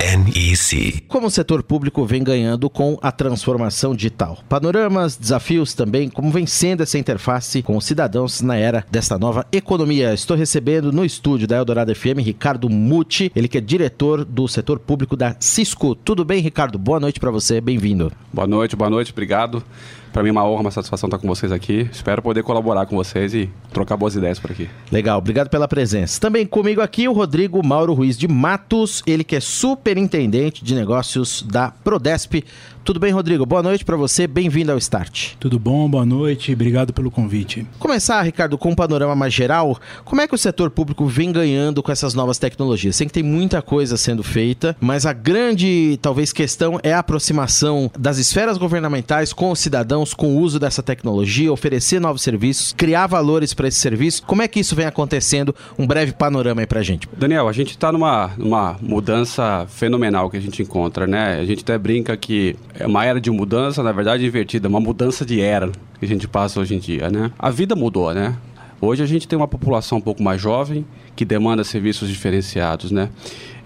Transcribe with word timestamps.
NEC. 0.00 1.02
Como 1.08 1.26
o 1.26 1.30
setor 1.30 1.62
público 1.62 2.04
vem 2.06 2.22
ganhando 2.22 2.70
com 2.70 2.96
a 3.02 3.10
transformação 3.10 3.94
digital? 3.94 4.38
Panoramas, 4.48 5.16
desafios 5.16 5.74
também, 5.74 6.08
como 6.08 6.30
vem 6.30 6.46
sendo 6.46 6.82
essa 6.82 6.98
interface 6.98 7.62
com 7.62 7.76
os 7.76 7.84
cidadãos 7.84 8.40
na 8.40 8.56
era 8.56 8.86
desta 8.90 9.18
nova 9.18 9.44
economia. 9.50 10.14
Estou 10.14 10.36
recebendo 10.36 10.92
no 10.92 11.04
estúdio 11.04 11.48
da 11.48 11.56
Eldorado 11.56 11.94
FM 11.94 12.20
Ricardo 12.20 12.70
Muti, 12.70 13.32
ele 13.34 13.48
que 13.48 13.58
é 13.58 13.60
diretor 13.60 14.24
do 14.24 14.46
setor 14.46 14.78
público 14.78 15.16
da 15.16 15.34
Cisco. 15.40 15.96
Tudo 15.96 16.24
bem, 16.24 16.40
Ricardo? 16.40 16.78
Boa 16.78 17.00
noite 17.00 17.18
para 17.18 17.30
você, 17.30 17.60
bem-vindo. 17.60 18.12
Boa 18.32 18.46
noite, 18.46 18.76
boa 18.76 18.88
noite, 18.90 19.10
obrigado. 19.10 19.64
Para 20.12 20.22
mim 20.22 20.30
é 20.30 20.32
uma 20.32 20.44
honra, 20.44 20.62
uma 20.62 20.70
satisfação 20.70 21.06
estar 21.06 21.18
com 21.18 21.28
vocês 21.28 21.52
aqui. 21.52 21.88
Espero 21.92 22.22
poder 22.22 22.42
colaborar 22.42 22.86
com 22.86 22.96
vocês 22.96 23.34
e 23.34 23.50
trocar 23.72 23.96
boas 23.96 24.16
ideias 24.16 24.38
por 24.38 24.50
aqui. 24.50 24.68
Legal, 24.90 25.18
obrigado 25.18 25.48
pela 25.48 25.68
presença. 25.68 26.20
Também 26.20 26.46
comigo 26.46 26.80
aqui 26.80 27.08
o 27.08 27.12
Rodrigo 27.12 27.64
Mauro 27.64 27.94
Ruiz 27.94 28.16
de 28.16 28.26
Matos, 28.26 29.02
ele 29.06 29.24
que 29.24 29.36
é 29.36 29.40
superintendente 29.40 30.64
de 30.64 30.74
negócios 30.74 31.42
da 31.42 31.70
Prodesp. 31.70 32.44
Tudo 32.88 33.00
bem, 33.00 33.12
Rodrigo? 33.12 33.44
Boa 33.44 33.62
noite 33.62 33.84
para 33.84 33.98
você, 33.98 34.26
bem-vindo 34.26 34.72
ao 34.72 34.78
Start. 34.78 35.34
Tudo 35.38 35.58
bom, 35.58 35.86
boa 35.90 36.06
noite, 36.06 36.54
obrigado 36.54 36.90
pelo 36.90 37.10
convite. 37.10 37.66
Começar, 37.78 38.22
Ricardo, 38.22 38.56
com 38.56 38.70
um 38.70 38.74
panorama 38.74 39.14
mais 39.14 39.34
geral, 39.34 39.78
como 40.06 40.22
é 40.22 40.26
que 40.26 40.34
o 40.34 40.38
setor 40.38 40.70
público 40.70 41.04
vem 41.04 41.30
ganhando 41.30 41.82
com 41.82 41.92
essas 41.92 42.14
novas 42.14 42.38
tecnologias? 42.38 42.96
Sei 42.96 43.06
que 43.06 43.12
tem 43.12 43.22
muita 43.22 43.60
coisa 43.60 43.98
sendo 43.98 44.22
feita, 44.22 44.74
mas 44.80 45.04
a 45.04 45.12
grande, 45.12 45.98
talvez, 46.00 46.32
questão 46.32 46.80
é 46.82 46.94
a 46.94 47.00
aproximação 47.00 47.90
das 47.98 48.16
esferas 48.16 48.56
governamentais 48.56 49.34
com 49.34 49.50
os 49.50 49.58
cidadãos, 49.58 50.14
com 50.14 50.28
o 50.28 50.40
uso 50.40 50.58
dessa 50.58 50.82
tecnologia, 50.82 51.52
oferecer 51.52 52.00
novos 52.00 52.22
serviços, 52.22 52.72
criar 52.72 53.06
valores 53.06 53.52
para 53.52 53.68
esse 53.68 53.80
serviço. 53.80 54.22
Como 54.22 54.40
é 54.40 54.48
que 54.48 54.60
isso 54.60 54.74
vem 54.74 54.86
acontecendo? 54.86 55.54
Um 55.78 55.86
breve 55.86 56.12
panorama 56.12 56.62
aí 56.62 56.66
pra 56.66 56.82
gente. 56.82 57.06
Daniel, 57.14 57.48
a 57.48 57.52
gente 57.52 57.72
está 57.72 57.92
numa, 57.92 58.30
numa 58.38 58.78
mudança 58.80 59.66
fenomenal 59.68 60.30
que 60.30 60.38
a 60.38 60.40
gente 60.40 60.62
encontra, 60.62 61.06
né? 61.06 61.38
A 61.38 61.44
gente 61.44 61.60
até 61.60 61.76
brinca 61.76 62.16
que 62.16 62.56
é 62.78 62.86
uma 62.86 63.04
era 63.04 63.20
de 63.20 63.30
mudança, 63.30 63.82
na 63.82 63.90
verdade, 63.90 64.24
invertida, 64.24 64.68
uma 64.68 64.80
mudança 64.80 65.26
de 65.26 65.40
era 65.40 65.70
que 65.98 66.04
a 66.04 66.08
gente 66.08 66.28
passa 66.28 66.60
hoje 66.60 66.76
em 66.76 66.78
dia, 66.78 67.10
né? 67.10 67.32
A 67.38 67.50
vida 67.50 67.74
mudou, 67.74 68.14
né? 68.14 68.36
Hoje 68.80 69.02
a 69.02 69.06
gente 69.06 69.26
tem 69.26 69.36
uma 69.36 69.48
população 69.48 69.98
um 69.98 70.00
pouco 70.00 70.22
mais 70.22 70.40
jovem 70.40 70.86
que 71.16 71.24
demanda 71.24 71.64
serviços 71.64 72.08
diferenciados, 72.08 72.92
né? 72.92 73.10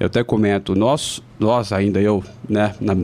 Eu 0.01 0.07
até 0.07 0.25
comento, 0.25 0.75
nós, 0.75 1.23
nós 1.39 1.71
ainda 1.71 2.01
eu, 2.01 2.25
né, 2.49 2.75
na, 2.81 2.95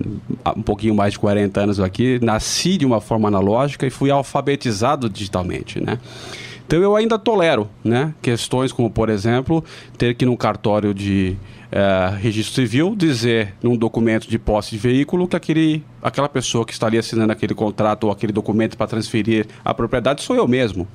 um 0.56 0.62
pouquinho 0.62 0.94
mais 0.94 1.12
de 1.12 1.18
40 1.18 1.60
anos 1.60 1.78
aqui, 1.78 2.18
nasci 2.22 2.78
de 2.78 2.86
uma 2.86 3.02
forma 3.02 3.28
analógica 3.28 3.86
e 3.86 3.90
fui 3.90 4.10
alfabetizado 4.10 5.10
digitalmente, 5.10 5.78
né? 5.78 5.98
Então 6.66 6.80
eu 6.80 6.96
ainda 6.96 7.18
tolero, 7.18 7.68
né, 7.84 8.14
questões 8.22 8.72
como, 8.72 8.90
por 8.90 9.10
exemplo, 9.10 9.62
ter 9.98 10.14
que 10.14 10.24
ir 10.24 10.26
num 10.26 10.36
cartório 10.36 10.94
de 10.94 11.36
é, 11.70 12.14
registro 12.18 12.54
civil 12.54 12.94
dizer 12.96 13.54
num 13.62 13.76
documento 13.76 14.28
de 14.28 14.38
posse 14.38 14.70
de 14.70 14.78
veículo 14.78 15.28
que 15.28 15.36
aquele, 15.36 15.84
aquela 16.02 16.28
pessoa 16.28 16.64
que 16.64 16.72
estaria 16.72 17.00
assinando 17.00 17.32
aquele 17.32 17.54
contrato 17.54 18.04
ou 18.04 18.10
aquele 18.10 18.32
documento 18.32 18.76
para 18.76 18.86
transferir 18.86 19.46
a 19.64 19.74
propriedade 19.74 20.22
sou 20.22 20.34
eu 20.34 20.48
mesmo. 20.48 20.88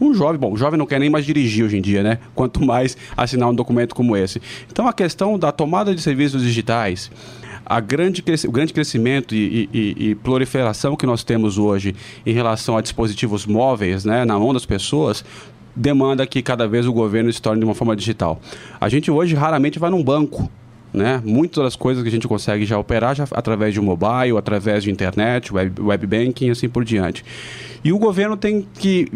Um 0.00 0.12
jovem, 0.14 0.38
bom, 0.38 0.52
o 0.52 0.56
jovem 0.56 0.78
não 0.78 0.86
quer 0.86 1.00
nem 1.00 1.10
mais 1.10 1.24
dirigir 1.24 1.64
hoje 1.64 1.78
em 1.78 1.80
dia, 1.80 2.02
né? 2.02 2.18
Quanto 2.34 2.64
mais 2.64 2.96
assinar 3.16 3.48
um 3.48 3.54
documento 3.54 3.94
como 3.94 4.16
esse. 4.16 4.40
Então 4.70 4.86
a 4.86 4.92
questão 4.92 5.38
da 5.38 5.50
tomada 5.50 5.94
de 5.94 6.00
serviços 6.00 6.42
digitais, 6.42 7.10
a 7.64 7.80
grande, 7.80 8.22
o 8.46 8.52
grande 8.52 8.72
crescimento 8.72 9.34
e, 9.34 9.68
e, 9.72 10.10
e, 10.10 10.14
proliferação 10.14 10.96
que 10.96 11.04
nós 11.04 11.22
temos 11.22 11.58
hoje 11.58 11.94
em 12.24 12.32
relação 12.32 12.76
a 12.76 12.80
dispositivos 12.80 13.44
móveis 13.44 14.04
né, 14.04 14.24
na 14.24 14.38
mão 14.38 14.54
das 14.54 14.64
pessoas 14.64 15.24
demanda 15.78 16.26
que 16.26 16.42
cada 16.42 16.66
vez 16.66 16.86
o 16.86 16.92
governo 16.92 17.32
se 17.32 17.40
torne 17.40 17.60
de 17.60 17.64
uma 17.64 17.74
forma 17.74 17.94
digital. 17.94 18.40
A 18.80 18.88
gente 18.88 19.10
hoje 19.10 19.34
raramente 19.34 19.78
vai 19.78 19.90
num 19.90 20.02
banco. 20.02 20.50
Né? 20.92 21.20
Muitas 21.24 21.64
das 21.64 21.76
coisas 21.76 22.02
que 22.02 22.08
a 22.08 22.12
gente 22.12 22.26
consegue 22.26 22.64
já 22.64 22.78
operar 22.78 23.14
já 23.14 23.26
através 23.32 23.74
de 23.74 23.80
mobile, 23.80 24.38
através 24.38 24.82
de 24.82 24.90
internet, 24.90 25.52
web, 25.52 25.80
web 25.82 26.06
banking 26.06 26.46
e 26.46 26.50
assim 26.50 26.68
por 26.68 26.84
diante. 26.84 27.24
E 27.84 27.92
o 27.92 27.98
governo 27.98 28.36
tem 28.36 28.66
que 28.74 29.06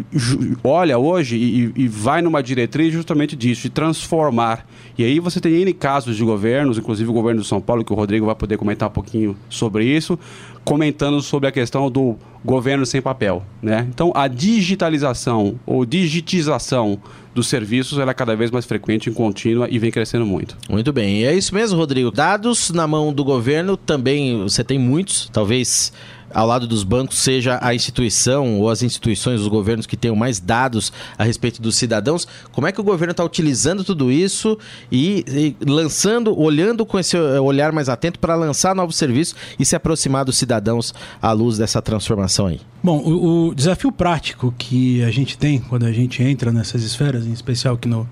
olha 0.63 0.97
hoje 0.97 1.35
e, 1.35 1.73
e, 1.75 1.87
vai 1.87 2.21
numa 2.21 2.41
diretriz 2.41 2.93
justamente 2.93 3.35
disso, 3.35 3.63
de 3.63 3.69
transformar. 3.69 4.65
E 4.97 5.03
aí 5.03 5.19
você 5.19 5.39
tem 5.41 5.53
N 5.61 5.73
casos 5.73 6.15
de 6.15 6.23
governos, 6.23 6.77
inclusive 6.77 7.09
o 7.09 7.13
governo 7.13 7.41
de 7.41 7.47
São 7.47 7.59
Paulo, 7.59 7.83
que 7.83 7.91
o 7.91 7.95
Rodrigo 7.95 8.25
vai 8.25 8.35
poder 8.35 8.57
comentar 8.57 8.89
um 8.89 8.91
pouquinho 8.91 9.35
sobre 9.49 9.85
isso, 9.85 10.17
comentando 10.63 11.21
sobre 11.21 11.49
a 11.49 11.51
questão 11.51 11.91
do 11.91 12.15
governo 12.43 12.85
sem 12.85 13.01
papel. 13.01 13.43
Né? 13.61 13.85
Então, 13.89 14.11
a 14.15 14.27
digitalização 14.27 15.59
ou 15.65 15.85
digitização 15.85 16.99
dos 17.33 17.47
serviços 17.47 17.97
ela 17.97 18.11
é 18.11 18.13
cada 18.13 18.35
vez 18.35 18.51
mais 18.51 18.65
frequente 18.65 19.09
contínua 19.11 19.67
e 19.69 19.79
vem 19.79 19.91
crescendo 19.91 20.25
muito. 20.25 20.57
Muito 20.69 20.93
bem. 20.93 21.21
E 21.21 21.25
é 21.25 21.33
isso 21.33 21.53
mesmo, 21.53 21.77
Rodrigo. 21.77 22.11
Dados 22.11 22.69
na 22.71 22.87
mão 22.87 23.13
do 23.13 23.23
governo 23.23 23.75
também 23.75 24.41
você 24.43 24.63
tem 24.63 24.77
muitos, 24.77 25.29
talvez 25.31 25.91
ao 26.33 26.47
lado 26.47 26.67
dos 26.67 26.83
bancos 26.83 27.17
seja 27.17 27.59
a 27.61 27.73
instituição 27.73 28.59
ou 28.59 28.69
as 28.69 28.81
instituições, 28.81 29.41
os 29.41 29.47
governos 29.47 29.85
que 29.85 29.95
tenham 29.95 30.15
mais 30.15 30.39
dados 30.39 30.91
a 31.17 31.23
respeito 31.23 31.61
dos 31.61 31.75
cidadãos. 31.75 32.27
Como 32.51 32.67
é 32.67 32.71
que 32.71 32.81
o 32.81 32.83
governo 32.83 33.11
está 33.11 33.23
utilizando 33.23 33.83
tudo 33.83 34.11
isso 34.11 34.57
e, 34.91 35.23
e, 35.27 35.55
lançando, 35.65 36.37
olhando 36.37 36.85
com 36.85 36.99
esse 36.99 37.17
olhar 37.17 37.71
mais 37.71 37.89
atento 37.89 38.19
para 38.19 38.35
lançar 38.35 38.75
novos 38.75 38.95
serviços 38.95 39.35
e 39.59 39.65
se 39.65 39.75
aproximar 39.75 40.25
dos 40.25 40.37
cidadãos 40.37 40.93
à 41.21 41.31
luz 41.31 41.57
dessa 41.57 41.81
transformação 41.81 42.47
aí? 42.47 42.59
Bom, 42.83 42.97
o, 42.99 43.47
o 43.47 43.55
desafio 43.55 43.91
prático 43.91 44.53
que 44.57 45.03
a 45.03 45.11
gente 45.11 45.37
tem 45.37 45.59
quando 45.59 45.85
a 45.85 45.91
gente 45.91 46.21
entra 46.21 46.51
nessas 46.51 46.83
esferas, 46.83 47.25
em 47.25 47.31
especial 47.31 47.77
que 47.77 47.87
no 47.87 48.07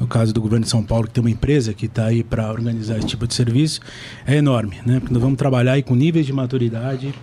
no 0.00 0.06
caso 0.06 0.32
do 0.32 0.40
governo 0.40 0.64
de 0.64 0.70
São 0.70 0.82
Paulo, 0.82 1.06
que 1.06 1.12
tem 1.12 1.22
uma 1.22 1.30
empresa 1.30 1.74
que 1.74 1.84
está 1.84 2.06
aí 2.06 2.24
para 2.24 2.50
organizar 2.50 2.96
esse 2.96 3.06
tipo 3.06 3.26
de 3.26 3.34
serviço, 3.34 3.82
é 4.26 4.36
enorme, 4.36 4.78
né? 4.86 4.98
Porque 4.98 5.12
nós 5.12 5.22
vamos 5.22 5.36
trabalhar 5.36 5.72
aí 5.72 5.82
com 5.82 5.94
níveis 5.94 6.24
de 6.24 6.32
maturidade 6.32 7.14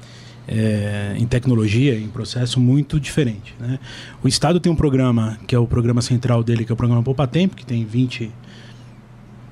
é, 0.48 1.14
em 1.18 1.26
tecnologia, 1.26 2.00
em 2.00 2.08
processo 2.08 2.60
muito 2.60 3.00
diferente. 3.00 3.54
Né? 3.60 3.80
O 4.24 4.28
Estado 4.28 4.60
tem 4.60 4.72
um 4.72 4.76
programa, 4.76 5.38
que 5.46 5.54
é 5.54 5.60
o 5.60 5.68
programa 5.68 6.02
central 6.02 6.44
dele, 6.44 6.64
que 6.64 6.72
é 6.72 6.74
o 6.74 6.78
programa 6.78 7.04
Poupa 7.04 7.28
Tempo, 7.28 7.56
que 7.56 7.66
tem 7.66 7.84
20, 7.84 8.32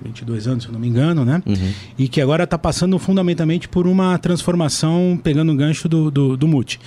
22 0.02 0.48
anos, 0.48 0.64
se 0.64 0.70
eu 0.70 0.74
não 0.74 0.80
me 0.80 0.88
engano, 0.88 1.26
né? 1.26 1.42
Uhum. 1.46 1.74
E 1.98 2.08
que 2.08 2.22
agora 2.22 2.46
está 2.46 2.58
passando 2.58 2.98
fundamentalmente 2.98 3.68
por 3.68 3.88
uma 3.88 4.18
transformação, 4.18 5.20
pegando 5.22 5.52
o 5.52 5.56
gancho 5.56 5.90
do, 5.90 6.10
do, 6.10 6.38
do 6.38 6.48
MUT. 6.48 6.80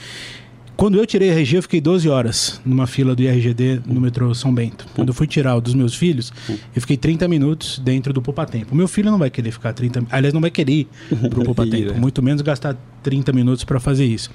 Quando 0.79 0.97
eu 0.97 1.05
tirei 1.05 1.31
a 1.31 1.35
RG, 1.35 1.57
eu 1.57 1.63
fiquei 1.63 1.81
12 1.81 2.09
horas 2.09 2.61
numa 2.65 2.87
fila 2.87 3.13
do 3.13 3.21
IRGD 3.21 3.81
no 3.85 4.01
metrô 4.01 4.33
São 4.33 4.55
Bento. 4.55 4.87
Quando 4.95 5.09
eu 5.09 5.13
fui 5.13 5.27
tirar 5.27 5.57
o 5.57 5.61
dos 5.61 5.75
meus 5.75 5.93
filhos, 5.93 6.33
eu 6.49 6.81
fiquei 6.81 6.97
30 6.97 7.27
minutos 7.27 7.81
dentro 7.81 8.13
do 8.13 8.23
Poupa 8.23 8.47
Tempo. 8.47 8.75
O 8.75 8.77
meu 8.77 8.87
filho 8.87 9.11
não 9.11 9.19
vai 9.19 9.29
querer 9.29 9.51
ficar 9.51 9.73
30... 9.73 10.07
Aliás, 10.09 10.33
não 10.33 10.41
vai 10.41 10.53
querer 10.53 10.73
ir 10.73 10.89
pro 11.31 11.43
Poupa 11.43 11.67
Tempo. 11.69 11.91
É. 11.91 11.99
Muito 11.99 12.23
menos 12.23 12.43
gastar 12.43 12.77
30 13.03 13.33
minutos 13.33 13.65
para 13.65 13.81
fazer 13.81 14.05
isso. 14.05 14.31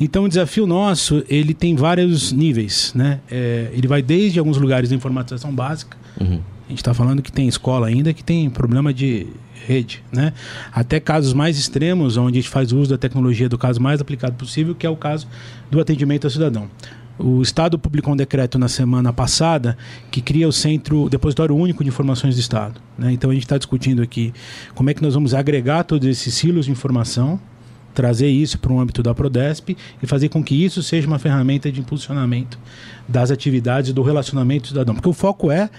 Então, 0.00 0.24
o 0.24 0.28
desafio 0.28 0.66
nosso, 0.66 1.22
ele 1.28 1.54
tem 1.54 1.76
vários 1.76 2.32
níveis, 2.32 2.92
né? 2.92 3.20
É, 3.30 3.70
ele 3.72 3.86
vai 3.86 4.02
desde 4.02 4.40
alguns 4.40 4.56
lugares 4.56 4.88
de 4.88 4.96
informatização 4.96 5.54
básica. 5.54 5.96
Uhum. 6.20 6.40
A 6.66 6.68
gente 6.68 6.78
está 6.78 6.92
falando 6.94 7.22
que 7.22 7.30
tem 7.30 7.46
escola 7.46 7.86
ainda 7.86 8.12
que 8.12 8.24
tem 8.24 8.50
problema 8.50 8.92
de 8.92 9.28
rede, 9.66 10.02
né? 10.12 10.32
Até 10.72 11.00
casos 11.00 11.32
mais 11.32 11.58
extremos, 11.58 12.16
onde 12.16 12.38
a 12.38 12.40
gente 12.40 12.50
faz 12.50 12.72
uso 12.72 12.90
da 12.90 12.98
tecnologia 12.98 13.48
do 13.48 13.58
caso 13.58 13.80
mais 13.80 14.00
aplicado 14.00 14.34
possível, 14.34 14.74
que 14.74 14.86
é 14.86 14.90
o 14.90 14.96
caso 14.96 15.26
do 15.70 15.80
atendimento 15.80 16.26
ao 16.26 16.30
cidadão. 16.30 16.68
O 17.18 17.40
Estado 17.40 17.78
publicou 17.78 18.12
um 18.12 18.16
decreto 18.16 18.58
na 18.58 18.68
semana 18.68 19.10
passada 19.10 19.76
que 20.10 20.20
cria 20.20 20.46
o 20.46 20.52
Centro 20.52 21.08
Depositório 21.08 21.56
Único 21.56 21.82
de 21.82 21.88
Informações 21.88 22.34
do 22.34 22.40
Estado. 22.40 22.80
Né? 22.98 23.12
Então 23.12 23.30
a 23.30 23.32
gente 23.32 23.44
está 23.44 23.56
discutindo 23.56 24.02
aqui 24.02 24.34
como 24.74 24.90
é 24.90 24.94
que 24.94 25.02
nós 25.02 25.14
vamos 25.14 25.32
agregar 25.32 25.84
todos 25.84 26.06
esses 26.06 26.34
silos 26.34 26.66
de 26.66 26.72
informação, 26.72 27.40
trazer 27.94 28.28
isso 28.28 28.58
para 28.58 28.70
o 28.70 28.78
âmbito 28.78 29.02
da 29.02 29.14
Prodesp 29.14 29.74
e 30.02 30.06
fazer 30.06 30.28
com 30.28 30.44
que 30.44 30.62
isso 30.62 30.82
seja 30.82 31.06
uma 31.06 31.18
ferramenta 31.18 31.72
de 31.72 31.80
impulsionamento 31.80 32.58
das 33.08 33.30
atividades 33.30 33.94
do 33.94 34.02
relacionamento 34.02 34.68
cidadão. 34.68 34.94
Porque 34.94 35.08
o 35.08 35.14
foco 35.14 35.50
é 35.50 35.70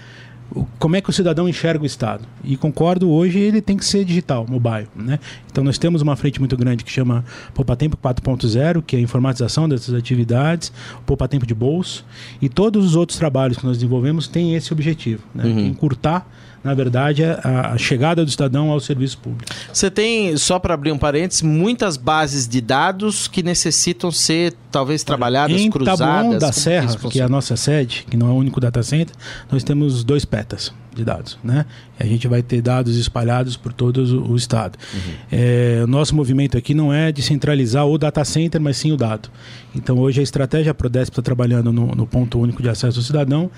como 0.78 0.96
é 0.96 1.00
que 1.00 1.10
o 1.10 1.12
cidadão 1.12 1.48
enxerga 1.48 1.82
o 1.82 1.86
Estado. 1.86 2.24
E 2.42 2.56
concordo, 2.56 3.10
hoje 3.10 3.38
ele 3.38 3.60
tem 3.60 3.76
que 3.76 3.84
ser 3.84 4.04
digital, 4.04 4.46
mobile. 4.48 4.88
Né? 4.96 5.18
Então 5.50 5.62
nós 5.62 5.78
temos 5.78 6.00
uma 6.00 6.16
frente 6.16 6.38
muito 6.38 6.56
grande 6.56 6.84
que 6.84 6.90
chama 6.90 7.24
Poupa 7.54 7.76
Tempo 7.76 7.96
4.0, 7.96 8.82
que 8.82 8.96
é 8.96 8.98
a 8.98 9.02
informatização 9.02 9.68
dessas 9.68 9.94
atividades, 9.94 10.72
Poupa 11.04 11.28
Tempo 11.28 11.46
de 11.46 11.54
bolso, 11.54 12.04
e 12.40 12.48
todos 12.48 12.84
os 12.84 12.96
outros 12.96 13.18
trabalhos 13.18 13.58
que 13.58 13.66
nós 13.66 13.76
desenvolvemos 13.76 14.26
têm 14.26 14.54
esse 14.54 14.72
objetivo, 14.72 15.22
né? 15.34 15.44
Uhum. 15.44 15.66
encurtar 15.66 16.26
na 16.62 16.74
verdade, 16.74 17.22
a, 17.24 17.72
a, 17.72 17.78
chegada 17.78 18.24
do 18.24 18.30
cidadão 18.30 18.70
ao 18.70 18.80
serviço 18.80 19.18
público. 19.18 19.50
Você 19.72 19.90
tem, 19.90 20.36
só 20.36 20.58
para 20.58 20.74
abrir 20.74 20.92
um 20.92 20.98
parênteses, 20.98 21.40
muitas 21.42 21.96
bases 21.96 22.48
de 22.48 22.60
dados 22.60 23.28
que 23.28 23.42
necessitam 23.42 24.10
ser 24.10 24.54
talvez 24.78 25.02
trabalhadas, 25.02 25.60
em 25.60 25.70
cruzadas. 25.70 25.98
Taboão 25.98 26.38
da 26.38 26.52
Serra, 26.52 26.94
que, 26.96 27.08
que, 27.08 27.20
é 27.20 27.24
a 27.24 27.28
nossa 27.28 27.56
sede, 27.56 28.06
que 28.08 28.16
não 28.16 28.28
é 28.28 28.30
o 28.30 28.34
único 28.34 28.60
data 28.60 28.82
center, 28.82 29.14
nós 29.50 29.64
temos 29.64 30.04
dois 30.04 30.24
petas 30.24 30.72
de 30.94 31.04
dados, 31.04 31.38
né? 31.42 31.66
E 31.98 32.02
a 32.02 32.06
gente 32.06 32.26
vai 32.28 32.42
ter 32.42 32.60
dados 32.62 32.96
espalhados 32.96 33.56
por 33.56 33.72
todo 33.72 33.98
o, 33.98 34.32
o 34.32 34.36
estado. 34.36 34.78
Uhum. 34.92 35.12
É, 35.32 35.80
o 35.82 35.86
nosso 35.86 36.14
movimento 36.14 36.56
aqui 36.56 36.74
não 36.74 36.92
é 36.92 37.10
de 37.10 37.22
centralizar 37.22 37.86
o 37.86 37.98
data 37.98 38.24
center, 38.24 38.60
mas 38.60 38.76
sim 38.76 38.92
o 38.92 38.96
dado. 38.96 39.28
Então 39.74 39.98
hoje 39.98 40.20
a 40.20 40.22
estratégia 40.22 40.72
Prodesp 40.72 41.12
está 41.12 41.22
trabalhando 41.22 41.72
no, 41.72 41.86
no 41.88 42.06
ponto 42.06 42.38
único 42.38 42.62
de 42.62 42.68
acesso 42.68 42.98
ao 42.98 43.04
cidadão 43.04 43.50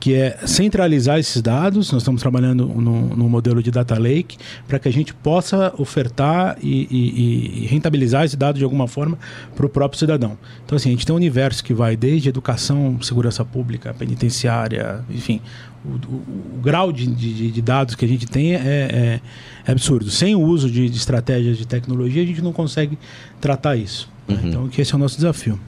que 0.00 0.14
é 0.14 0.38
centralizar 0.46 1.18
esses 1.18 1.40
dados. 1.40 1.90
Nós 1.90 2.02
estamos 2.02 2.20
trabalhando 2.20 2.66
no, 2.66 3.16
no 3.16 3.28
modelo 3.28 3.62
de 3.62 3.70
data 3.70 3.98
lake 3.98 4.36
para 4.68 4.78
que 4.78 4.88
a 4.88 4.92
gente 4.92 5.14
possa 5.14 5.72
ofertar 5.78 6.56
e, 6.62 6.86
e, 6.90 7.62
e 7.62 7.66
rentabilizar 7.66 8.24
esse 8.24 8.36
dado 8.36 8.58
de 8.58 8.64
alguma 8.64 8.86
forma 8.86 9.18
para 9.54 9.66
o 9.66 9.68
próprio 9.68 9.98
cidadão. 9.98 10.36
Então, 10.64 10.76
assim, 10.76 10.90
a 10.90 10.92
gente 10.92 11.06
tem 11.06 11.12
um 11.12 11.16
universo 11.16 11.62
que 11.64 11.72
vai 11.72 11.96
desde 11.96 12.28
educação, 12.28 13.00
segurança 13.00 13.44
pública, 13.44 13.94
penitenciária, 13.94 15.04
enfim, 15.10 15.40
o, 15.84 15.88
o, 15.88 16.58
o, 16.58 16.60
grau 16.62 16.90
de, 16.90 17.06
de, 17.06 17.50
de, 17.50 17.62
dados 17.62 17.94
que 17.94 18.04
a 18.04 18.08
gente 18.08 18.26
tem 18.26 18.54
é, 18.54 18.58
é, 18.58 19.20
é 19.66 19.70
absurdo. 19.70 20.10
Sem 20.10 20.34
o 20.34 20.40
uso 20.40 20.70
de, 20.70 20.88
de, 20.88 20.96
estratégias 20.96 21.58
de 21.58 21.66
tecnologia, 21.66 22.22
a 22.22 22.26
gente 22.26 22.42
não 22.42 22.52
consegue 22.52 22.98
tratar 23.40 23.76
isso. 23.76 24.10
Né? 24.26 24.34
Uhum. 24.36 24.48
Então, 24.48 24.70
esse 24.78 24.92
é 24.92 24.96
o 24.96 24.98
nosso 24.98 25.16
desafio. 25.16 25.58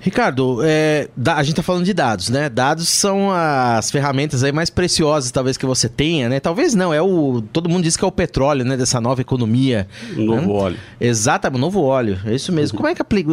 Ricardo, 0.00 0.60
é, 0.62 1.08
a 1.26 1.42
gente 1.42 1.52
está 1.52 1.62
falando 1.62 1.84
de 1.84 1.92
dados, 1.92 2.28
né? 2.28 2.48
Dados 2.48 2.88
são 2.88 3.30
as 3.32 3.90
ferramentas 3.90 4.44
aí 4.44 4.52
mais 4.52 4.70
preciosas, 4.70 5.30
talvez, 5.30 5.56
que 5.56 5.66
você 5.66 5.88
tenha, 5.88 6.28
né? 6.28 6.38
Talvez 6.38 6.74
não, 6.74 6.94
é 6.94 7.02
o. 7.02 7.42
Todo 7.52 7.68
mundo 7.68 7.82
diz 7.82 7.96
que 7.96 8.04
é 8.04 8.06
o 8.06 8.12
petróleo, 8.12 8.64
né? 8.64 8.76
Dessa 8.76 9.00
nova 9.00 9.20
economia. 9.20 9.88
Novo 10.16 10.46
né? 10.46 10.52
óleo. 10.52 10.76
Exatamente, 11.00 11.60
novo 11.60 11.82
óleo. 11.82 12.18
É 12.24 12.34
isso 12.34 12.52
mesmo. 12.52 12.76
Como 12.76 12.88
é 12.88 12.94
que 12.94 13.02
aplica, 13.02 13.30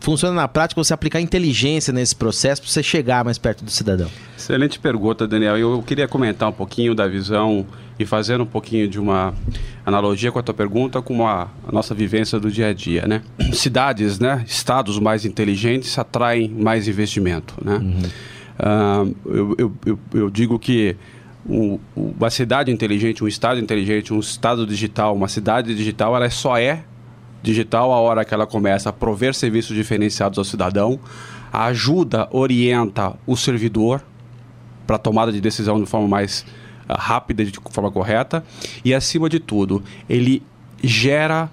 funciona 0.00 0.34
na 0.34 0.46
prática 0.46 0.82
você 0.82 0.92
aplicar 0.92 1.20
inteligência 1.20 1.92
nesse 1.92 2.14
processo 2.14 2.60
para 2.60 2.70
você 2.70 2.82
chegar 2.82 3.24
mais 3.24 3.38
perto 3.38 3.64
do 3.64 3.70
cidadão? 3.70 4.10
Excelente 4.36 4.78
pergunta, 4.78 5.26
Daniel. 5.26 5.56
Eu 5.56 5.82
queria 5.82 6.06
comentar 6.06 6.48
um 6.48 6.52
pouquinho 6.52 6.94
da 6.94 7.08
visão 7.08 7.66
e 7.98 8.04
fazer 8.04 8.40
um 8.40 8.46
pouquinho 8.46 8.88
de 8.88 8.98
uma 9.00 9.34
analogia 9.84 10.30
com 10.30 10.38
a 10.38 10.42
tua 10.42 10.54
pergunta 10.54 11.00
com 11.00 11.26
a, 11.26 11.48
a, 11.66 11.72
nossa 11.72 11.94
vivência 11.94 12.38
do 12.38 12.50
dia 12.50 12.68
a 12.68 12.72
dia, 12.74 13.06
né? 13.06 13.22
Cidades, 13.52 14.18
né? 14.18 14.44
Estados 14.46 14.98
mais 14.98 15.24
inteligentes 15.24 15.98
atraem 15.98 16.48
mais 16.48 16.88
investimento, 16.88 17.54
né? 17.64 17.76
Uhum. 17.76 18.02
Uh, 18.58 19.16
eu, 19.26 19.54
eu, 19.58 19.72
eu, 19.84 19.98
eu, 20.14 20.30
digo 20.30 20.58
que 20.58 20.96
um, 21.48 21.78
uma 21.94 22.30
cidade 22.30 22.70
inteligente, 22.70 23.22
um 23.22 23.28
estado 23.28 23.60
inteligente, 23.60 24.12
um 24.12 24.18
estado 24.18 24.66
digital, 24.66 25.14
uma 25.14 25.28
cidade 25.28 25.74
digital, 25.74 26.16
ela 26.16 26.28
só 26.30 26.56
é 26.56 26.82
digital 27.42 27.92
a 27.92 28.00
hora 28.00 28.24
que 28.24 28.34
ela 28.34 28.46
começa 28.46 28.88
a 28.88 28.92
prover 28.92 29.34
serviços 29.34 29.76
diferenciados 29.76 30.38
ao 30.38 30.44
cidadão, 30.44 30.98
ajuda, 31.52 32.28
orienta 32.30 33.14
o 33.26 33.36
servidor 33.36 34.02
para 34.86 34.98
tomada 34.98 35.32
de 35.32 35.40
decisão 35.40 35.80
de 35.80 35.86
forma 35.86 36.08
mais 36.08 36.44
rápida 36.88 37.44
de 37.44 37.58
forma 37.70 37.90
correta 37.90 38.44
e 38.84 38.94
acima 38.94 39.28
de 39.28 39.40
tudo 39.40 39.82
ele 40.08 40.42
gera 40.82 41.50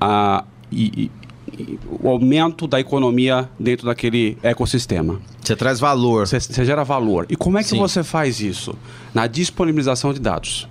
a, 0.00 0.44
e, 0.70 1.10
e, 1.58 1.78
o 2.00 2.08
aumento 2.08 2.66
da 2.66 2.80
economia 2.80 3.48
dentro 3.58 3.86
daquele 3.86 4.36
ecossistema. 4.42 5.20
Você 5.40 5.54
traz 5.54 5.78
valor. 5.78 6.26
Você, 6.26 6.40
você 6.40 6.64
gera 6.64 6.84
valor. 6.84 7.26
E 7.28 7.36
como 7.36 7.58
é 7.58 7.62
que 7.62 7.70
Sim. 7.70 7.78
você 7.78 8.02
faz 8.02 8.40
isso? 8.40 8.76
Na 9.14 9.26
disponibilização 9.26 10.12
de 10.12 10.20
dados. 10.20 10.68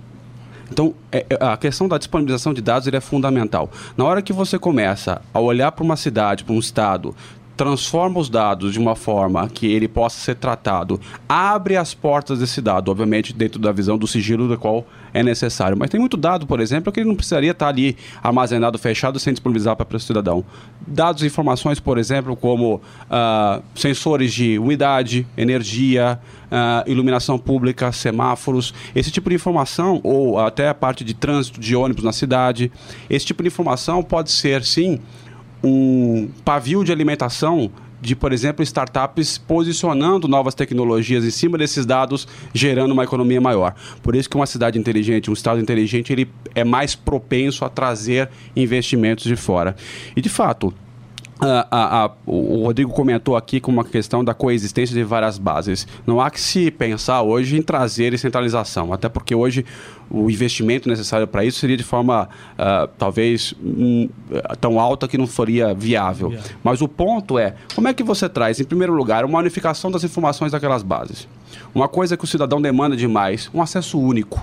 Então, 0.70 0.94
é, 1.10 1.24
é 1.30 1.44
a 1.44 1.56
questão 1.56 1.88
da 1.88 1.96
disponibilização 1.96 2.52
de 2.52 2.60
dados 2.60 2.88
é 2.88 3.00
fundamental. 3.00 3.70
Na 3.96 4.04
hora 4.04 4.20
que 4.20 4.32
você 4.32 4.58
começa 4.58 5.22
a 5.32 5.40
olhar 5.40 5.72
para 5.72 5.84
uma 5.84 5.96
cidade, 5.96 6.44
para 6.44 6.54
um 6.54 6.58
estado, 6.58 7.14
transforma 7.56 8.20
os 8.20 8.28
dados 8.28 8.72
de 8.72 8.78
uma 8.78 8.94
forma 8.94 9.48
que 9.48 9.66
ele 9.66 9.88
possa 9.88 10.20
ser 10.20 10.34
tratado, 10.34 11.00
abre 11.28 11.76
as 11.76 11.94
portas 11.94 12.38
desse 12.38 12.60
dado, 12.60 12.90
obviamente 12.90 13.32
dentro 13.32 13.58
da 13.58 13.72
visão 13.72 13.96
do 13.96 14.06
sigilo 14.06 14.46
do 14.46 14.58
qual 14.58 14.86
é 15.14 15.22
necessário. 15.22 15.76
Mas 15.76 15.88
tem 15.88 15.98
muito 15.98 16.16
dado, 16.16 16.46
por 16.46 16.60
exemplo, 16.60 16.92
que 16.92 17.00
ele 17.00 17.08
não 17.08 17.16
precisaria 17.16 17.52
estar 17.52 17.68
ali 17.68 17.96
armazenado, 18.22 18.78
fechado, 18.78 19.18
sem 19.18 19.32
disponibilizar 19.32 19.74
para 19.74 19.96
o 19.96 20.00
cidadão. 20.00 20.44
Dados 20.86 21.22
e 21.22 21.26
informações, 21.26 21.80
por 21.80 21.96
exemplo, 21.96 22.36
como 22.36 22.74
uh, 22.74 23.62
sensores 23.74 24.32
de 24.34 24.58
umidade, 24.58 25.26
energia, 25.36 26.20
uh, 26.46 26.88
iluminação 26.90 27.38
pública, 27.38 27.90
semáforos, 27.92 28.74
esse 28.94 29.10
tipo 29.10 29.30
de 29.30 29.36
informação, 29.36 30.00
ou 30.04 30.38
até 30.38 30.68
a 30.68 30.74
parte 30.74 31.02
de 31.02 31.14
trânsito 31.14 31.58
de 31.58 31.74
ônibus 31.74 32.04
na 32.04 32.12
cidade, 32.12 32.70
esse 33.08 33.24
tipo 33.24 33.42
de 33.42 33.48
informação 33.48 34.02
pode 34.02 34.30
ser, 34.30 34.62
sim, 34.64 35.00
um 35.66 36.28
pavio 36.44 36.84
de 36.84 36.92
alimentação 36.92 37.70
de, 38.00 38.14
por 38.14 38.32
exemplo, 38.32 38.62
startups 38.62 39.38
posicionando 39.38 40.28
novas 40.28 40.54
tecnologias 40.54 41.24
em 41.24 41.30
cima 41.30 41.58
desses 41.58 41.84
dados, 41.84 42.28
gerando 42.54 42.92
uma 42.92 43.04
economia 43.04 43.40
maior. 43.40 43.74
Por 44.02 44.14
isso 44.14 44.28
que 44.28 44.36
uma 44.36 44.46
cidade 44.46 44.78
inteligente, 44.78 45.30
um 45.30 45.32
estado 45.34 45.60
inteligente, 45.60 46.12
ele 46.12 46.30
é 46.54 46.62
mais 46.62 46.94
propenso 46.94 47.64
a 47.64 47.68
trazer 47.68 48.30
investimentos 48.54 49.24
de 49.24 49.34
fora. 49.34 49.74
E 50.14 50.20
de 50.20 50.28
fato, 50.28 50.72
a, 51.38 51.66
a, 51.70 52.04
a, 52.04 52.10
o 52.24 52.64
Rodrigo 52.64 52.90
comentou 52.92 53.36
aqui 53.36 53.60
com 53.60 53.70
uma 53.70 53.84
questão 53.84 54.24
da 54.24 54.32
coexistência 54.32 54.94
de 54.94 55.04
várias 55.04 55.36
bases. 55.38 55.86
Não 56.06 56.20
há 56.20 56.30
que 56.30 56.40
se 56.40 56.70
pensar 56.70 57.22
hoje 57.22 57.58
em 57.58 57.62
trazer 57.62 58.18
centralização, 58.18 58.92
até 58.92 59.08
porque 59.08 59.34
hoje 59.34 59.64
o 60.10 60.30
investimento 60.30 60.88
necessário 60.88 61.26
para 61.26 61.44
isso 61.44 61.58
seria 61.58 61.76
de 61.76 61.82
forma 61.82 62.28
uh, 62.54 62.88
talvez 62.96 63.54
um, 63.62 64.08
tão 64.60 64.80
alta 64.80 65.06
que 65.06 65.18
não 65.18 65.26
faria 65.26 65.74
viável. 65.74 66.30
Yeah. 66.30 66.48
Mas 66.62 66.80
o 66.80 66.88
ponto 66.88 67.38
é, 67.38 67.54
como 67.74 67.88
é 67.88 67.94
que 67.94 68.02
você 68.02 68.28
traz, 68.28 68.58
em 68.58 68.64
primeiro 68.64 68.94
lugar, 68.94 69.24
uma 69.24 69.38
unificação 69.38 69.90
das 69.90 70.04
informações 70.04 70.52
daquelas 70.52 70.82
bases? 70.82 71.28
Uma 71.74 71.88
coisa 71.88 72.16
que 72.16 72.24
o 72.24 72.26
cidadão 72.26 72.62
demanda 72.62 72.96
demais, 72.96 73.50
um 73.52 73.60
acesso 73.60 73.98
único. 73.98 74.42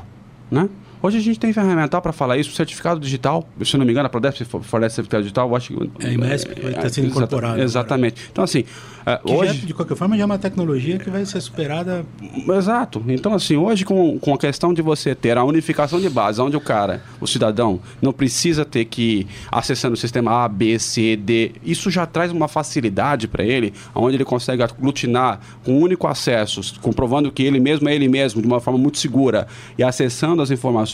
Né? 0.52 0.70
Hoje 1.06 1.18
a 1.18 1.22
gente 1.22 1.38
tem 1.38 1.52
ferramental 1.52 2.02
para 2.02 2.14
falar 2.14 2.38
isso, 2.38 2.54
certificado 2.54 2.98
digital, 2.98 3.46
se 3.62 3.76
não 3.76 3.86
me 3.86 3.92
engano, 3.92 4.06
a 4.06 4.10
Prodesp 4.10 4.46
fornece 4.62 4.96
certificado 4.96 5.24
digital, 5.24 5.50
eu 5.50 5.56
acho 5.58 5.74
que... 5.74 5.92
É 6.00 6.08
a 6.08 6.14
IMESP 6.14 6.62
vai 6.62 6.72
estar 6.72 6.90
sendo 6.90 7.08
incorporado. 7.08 7.62
Exatamente. 7.62 8.14
Agora. 8.14 8.30
Então, 8.32 8.44
assim, 8.46 8.64
que 8.64 9.32
hoje... 9.34 9.60
Já, 9.60 9.66
de 9.66 9.74
qualquer 9.74 9.98
forma, 9.98 10.16
já 10.16 10.24
é 10.24 10.26
uma 10.26 10.38
tecnologia 10.38 10.98
que 10.98 11.10
vai 11.10 11.26
ser 11.26 11.42
superada... 11.42 12.06
Exato. 12.48 13.04
Então, 13.10 13.34
assim, 13.34 13.58
hoje 13.58 13.84
com, 13.84 14.18
com 14.18 14.34
a 14.34 14.38
questão 14.38 14.74
de 14.74 14.82
você 14.82 15.14
ter 15.14 15.38
a 15.38 15.44
unificação 15.44 16.00
de 16.00 16.10
base, 16.10 16.40
onde 16.40 16.56
o 16.56 16.62
cara, 16.62 17.04
o 17.20 17.28
cidadão, 17.28 17.82
não 18.02 18.14
precisa 18.14 18.64
ter 18.64 18.86
que 18.86 19.28
acessando 19.52 19.96
o 19.96 19.98
sistema 19.98 20.46
A, 20.46 20.48
B, 20.48 20.80
C, 20.80 21.18
D, 21.18 21.52
isso 21.66 21.92
já 21.92 22.06
traz 22.06 22.32
uma 22.32 22.48
facilidade 22.48 23.28
para 23.28 23.44
ele, 23.44 23.74
onde 23.94 24.16
ele 24.16 24.24
consegue 24.24 24.64
aglutinar 24.64 25.42
com 25.66 25.74
um 25.74 25.82
único 25.82 26.08
acesso, 26.08 26.62
comprovando 26.80 27.30
que 27.30 27.44
ele 27.44 27.60
mesmo 27.60 27.90
é 27.90 27.94
ele 27.94 28.08
mesmo, 28.08 28.42
de 28.42 28.48
uma 28.48 28.62
forma 28.62 28.80
muito 28.80 29.00
segura, 29.00 29.48
e 29.78 29.84
acessando 29.84 30.42
as 30.42 30.50
informações, 30.50 30.93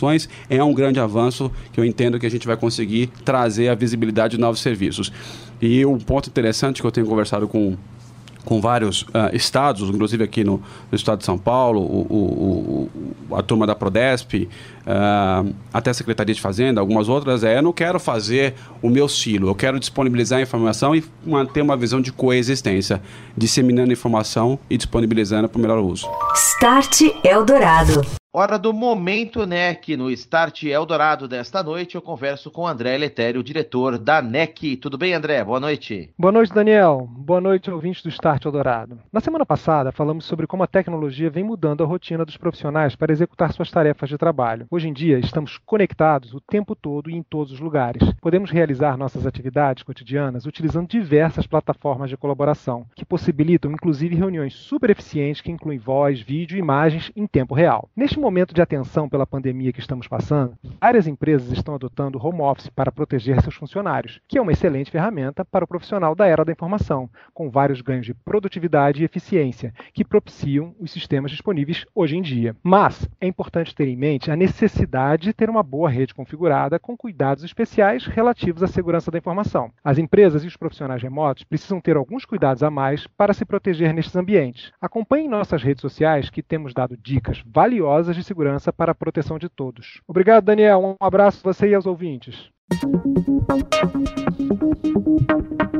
é 0.50 0.64
um 0.64 0.74
grande 0.74 1.00
avanço 1.00 1.52
que 1.72 1.80
eu 1.80 1.86
entendo 1.86 2.20
que 2.20 2.26
a 2.26 2.32
gente 2.32 2.48
vai 2.48 2.58
conseguir 2.58 3.08
trazer 3.24 3.70
a 3.70 3.76
visibilidade 3.76 4.36
de 4.36 4.42
novos 4.42 4.62
serviços. 4.62 5.12
E 5.62 5.86
um 5.86 5.98
ponto 5.98 6.30
interessante 6.30 6.82
que 6.82 6.88
eu 6.88 6.92
tenho 6.92 7.08
conversado 7.08 7.48
com 7.48 7.76
com 8.46 8.60
vários 8.60 9.04
uh, 9.04 9.30
estados, 9.34 9.88
inclusive 9.90 10.24
aqui 10.24 10.44
no, 10.44 10.62
no, 10.92 10.96
estado 10.96 11.20
de 11.20 11.26
São 11.26 11.38
Paulo, 11.38 11.82
o, 11.82 12.08
o, 12.10 12.90
o, 13.30 13.36
a 13.36 13.44
turma 13.44 13.68
da 13.68 13.76
Prodesp, 13.76 14.34
uh, 14.44 15.54
até 15.74 15.92
a 15.92 15.94
Secretaria 15.94 16.34
de 16.34 16.42
Fazenda, 16.42 16.80
algumas 16.80 17.10
outras, 17.10 17.44
é 17.44 17.58
eu 17.58 17.62
não 17.62 17.74
quero 17.74 18.00
fazer 18.00 18.56
o 18.82 18.90
meu 18.90 19.08
silo, 19.08 19.50
eu 19.50 19.56
quero 19.56 19.80
disponibilizar 19.80 20.40
a 20.40 20.42
informação 20.42 20.96
e 20.96 21.04
manter 21.26 21.62
uma 21.62 21.78
visão 21.78 22.02
de 22.02 22.12
coexistência, 22.12 23.02
disseminando 23.38 23.92
informação 23.92 24.58
e 24.70 24.78
disponibilizando 24.78 25.48
para 25.48 25.60
o 25.60 25.62
melhor 25.62 25.80
uso. 25.80 26.08
Start 26.34 27.02
Eldorado. 27.24 28.19
Hora 28.32 28.60
do 28.60 28.72
momento 28.72 29.44
NEC. 29.44 29.98
No 29.98 30.12
Start 30.12 30.62
Eldorado 30.66 31.28
desta 31.28 31.64
noite, 31.64 31.96
eu 31.96 32.02
converso 32.02 32.52
com 32.52 32.68
André 32.68 32.96
Letério, 32.96 33.42
diretor 33.42 33.98
da 33.98 34.22
NEC. 34.22 34.78
Tudo 34.78 35.00
bem, 35.00 35.16
André? 35.16 35.44
Boa 35.44 35.60
noite. 35.60 36.14
Boa 36.16 36.32
noite, 36.32 36.54
Daniel. 36.54 37.10
Boa 37.10 37.42
noite, 37.42 37.72
ouvintes 37.72 38.04
do 38.04 38.10
Start 38.10 38.46
Eldorado. 38.46 39.00
Na 39.12 39.20
semana 39.20 39.48
passada, 39.48 39.92
falamos 39.92 40.26
sobre 40.26 40.46
como 40.46 40.62
a 40.62 40.68
tecnologia 40.68 41.28
vem 41.28 41.44
mudando 41.44 41.84
a 41.84 41.88
rotina 41.88 42.24
dos 42.24 42.38
profissionais 42.38 42.96
para 42.96 43.12
executar 43.12 43.52
suas 43.52 43.72
tarefas 43.72 44.08
de 44.08 44.16
trabalho. 44.16 44.68
Hoje 44.70 44.88
em 44.88 44.94
dia, 44.94 45.18
estamos 45.18 45.58
conectados 45.66 46.32
o 46.32 46.40
tempo 46.40 46.76
todo 46.76 47.10
e 47.10 47.16
em 47.16 47.24
todos 47.24 47.52
os 47.52 47.60
lugares. 47.60 48.14
Podemos 48.22 48.52
realizar 48.52 48.96
nossas 48.96 49.26
atividades 49.26 49.82
cotidianas 49.82 50.46
utilizando 50.46 50.88
diversas 50.88 51.48
plataformas 51.48 52.12
de 52.12 52.18
colaboração, 52.18 52.86
que 52.96 53.04
possibilitam 53.04 53.72
inclusive 53.72 54.16
reuniões 54.16 54.54
super 54.54 54.92
eficientes 54.92 55.42
que 55.42 55.52
incluem 55.52 55.80
voz, 55.80 56.22
vídeo 56.22 56.58
e 56.58 56.60
imagens 56.60 57.12
em 57.16 57.26
tempo 57.26 57.56
real. 57.56 57.90
Neste 57.98 58.19
momento 58.20 58.54
de 58.54 58.62
atenção 58.62 59.08
pela 59.08 59.26
pandemia 59.26 59.72
que 59.72 59.80
estamos 59.80 60.08
passando, 60.08 60.58
várias 60.80 61.08
empresas 61.08 61.52
estão 61.52 61.76
adotando 61.76 62.20
home 62.22 62.42
office 62.42 62.70
para 62.70 62.92
proteger 62.92 63.42
seus 63.42 63.56
funcionários, 63.56 64.20
que 64.28 64.38
é 64.38 64.42
uma 64.42 64.52
excelente 64.52 64.92
ferramenta 64.92 65.46
para 65.46 65.66
o 65.66 65.68
profissional 65.68 66.14
da 66.14 66.28
era 66.28 66.44
da 66.44 66.52
informação 66.52 67.10
com 67.34 67.50
vários 67.50 67.82
ganhos 67.82 68.06
de 68.06 68.14
produtividade 68.14 69.02
e 69.02 69.06
eficiência 69.06 69.74
que 69.94 70.04
propiciam 70.04 70.76
os 70.80 70.92
sistemas 70.92 71.32
disponíveis 71.32 71.86
hoje 71.96 72.18
em 72.18 72.22
dia. 72.22 72.56
Mas 72.62 73.08
é 73.22 73.28
importante 73.28 73.74
ter 73.74 73.88
em 73.88 73.96
mente 73.96 74.30
a 74.30 74.36
necessidade 74.36 75.24
de 75.24 75.34
ter 75.34 75.50
uma 75.50 75.64
boa 75.64 75.90
rede 75.90 76.14
configurada 76.14 76.80
com 76.80 76.98
cuidados 76.98 77.44
especiais 77.44 78.06
relativos 78.06 78.64
à 78.64 78.68
segurança 78.68 79.10
da 79.10 79.18
informação. 79.18 79.72
As 79.84 79.98
empresas 79.98 80.44
e 80.44 80.48
os 80.48 80.58
profissionais 80.58 81.02
remotos 81.02 81.44
precisam 81.44 81.80
ter 81.80 81.96
alguns 81.96 82.26
cuidados 82.26 82.64
a 82.64 82.70
mais 82.70 83.08
para 83.08 83.34
se 83.34 83.46
proteger 83.46 83.94
nestes 83.94 84.16
ambientes. 84.16 84.72
Acompanhe 84.82 85.28
nossas 85.28 85.64
redes 85.64 85.82
sociais 85.82 86.30
que 86.30 86.44
temos 86.44 86.74
dado 86.74 86.98
dicas 86.98 87.44
valiosas 87.46 88.09
de 88.16 88.24
segurança 88.24 88.72
para 88.72 88.92
a 88.92 88.96
proteção 88.96 89.38
de 89.38 89.50
todos. 89.50 90.02
Obrigado, 90.08 90.46
Daniel. 90.46 90.80
Um 90.80 90.96
abraço 91.06 91.40
a 91.44 91.54
você 91.54 91.70
e 91.70 91.76
aos 91.76 91.86
ouvintes. 91.86 92.50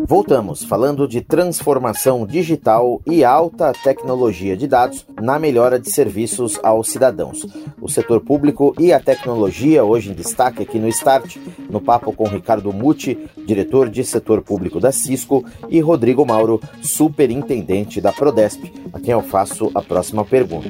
Voltamos 0.10 0.64
falando 0.64 1.08
de 1.08 1.22
transformação 1.22 2.26
digital 2.26 3.00
e 3.06 3.24
alta 3.24 3.72
tecnologia 3.84 4.58
de 4.58 4.66
dados 4.66 5.06
na 5.22 5.38
melhora 5.38 5.80
de 5.80 5.92
serviços 5.92 6.60
aos 6.64 6.90
cidadãos. 6.90 7.46
O 7.80 7.88
setor 7.88 8.20
público 8.22 8.74
e 8.80 8.92
a 8.92 9.00
tecnologia, 9.00 9.84
hoje 9.84 10.10
em 10.10 10.16
destaque 10.16 10.64
aqui 10.64 10.80
no 10.80 10.88
Start, 10.88 11.38
no 11.70 11.80
papo 11.80 12.12
com 12.12 12.28
Ricardo 12.28 12.74
Muti, 12.74 13.20
diretor 13.46 13.88
de 13.88 14.04
setor 14.04 14.42
público 14.42 14.80
da 14.80 14.92
Cisco, 14.92 15.46
e 15.70 15.80
Rodrigo 15.80 16.26
Mauro, 16.26 16.60
superintendente 16.82 18.02
da 18.02 18.12
Prodesp, 18.12 18.64
a 18.92 19.00
quem 19.00 19.12
eu 19.12 19.22
faço 19.22 19.70
a 19.76 19.82
próxima 19.84 20.26
pergunta. 20.26 20.70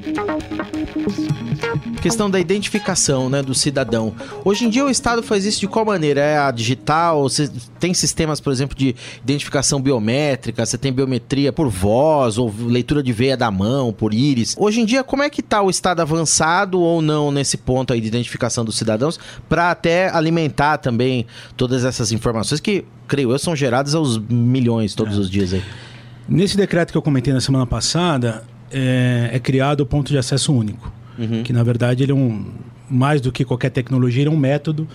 Questão 2.01 2.29
da 2.29 2.39
identificação 2.39 3.29
né, 3.29 3.41
do 3.41 3.53
cidadão. 3.53 4.13
Hoje 4.45 4.65
em 4.65 4.69
dia 4.69 4.85
o 4.85 4.89
Estado 4.89 5.21
faz 5.21 5.45
isso 5.45 5.59
de 5.59 5.67
qual 5.67 5.85
maneira? 5.85 6.21
É 6.21 6.37
a 6.37 6.49
digital? 6.49 7.23
Você 7.23 7.49
tem 7.79 7.93
sistemas, 7.93 8.39
por 8.39 8.53
exemplo, 8.53 8.77
de 8.77 8.95
identificação 9.21 9.81
biométrica? 9.81 10.65
Você 10.65 10.77
tem 10.77 10.93
biometria 10.93 11.51
por 11.51 11.67
voz 11.67 12.37
ou 12.37 12.53
leitura 12.57 13.03
de 13.03 13.11
veia 13.11 13.35
da 13.35 13.51
mão, 13.51 13.91
por 13.91 14.13
íris? 14.13 14.55
Hoje 14.57 14.81
em 14.81 14.85
dia, 14.85 15.03
como 15.03 15.23
é 15.23 15.29
que 15.29 15.41
está 15.41 15.61
o 15.61 15.69
Estado 15.69 16.01
avançado 16.01 16.79
ou 16.79 17.01
não 17.01 17.31
nesse 17.31 17.57
ponto 17.57 17.91
aí 17.91 17.99
de 17.99 18.07
identificação 18.07 18.63
dos 18.63 18.77
cidadãos 18.77 19.19
para 19.49 19.69
até 19.71 20.09
alimentar 20.09 20.77
também 20.77 21.25
todas 21.57 21.83
essas 21.83 22.11
informações 22.11 22.61
que, 22.61 22.85
creio 23.07 23.31
eu, 23.31 23.39
são 23.39 23.55
geradas 23.55 23.93
aos 23.93 24.17
milhões 24.17 24.95
todos 24.95 25.17
é. 25.17 25.19
os 25.19 25.29
dias 25.29 25.53
aí? 25.53 25.63
Nesse 26.27 26.55
decreto 26.55 26.91
que 26.91 26.97
eu 26.97 27.01
comentei 27.01 27.33
na 27.33 27.41
semana 27.41 27.65
passada, 27.65 28.43
é, 28.71 29.29
é 29.33 29.39
criado 29.39 29.81
o 29.81 29.85
ponto 29.85 30.09
de 30.09 30.17
acesso 30.17 30.53
único 30.53 30.91
uhum. 31.19 31.43
que 31.43 31.51
na 31.51 31.63
verdade 31.63 32.03
ele 32.03 32.11
é 32.11 32.15
um 32.15 32.45
mais 32.89 33.21
do 33.21 33.31
que 33.31 33.45
qualquer 33.45 33.69
tecnologia, 33.69 34.23
ele 34.23 34.29
é 34.29 34.33
um 34.33 34.37
método 34.37 34.87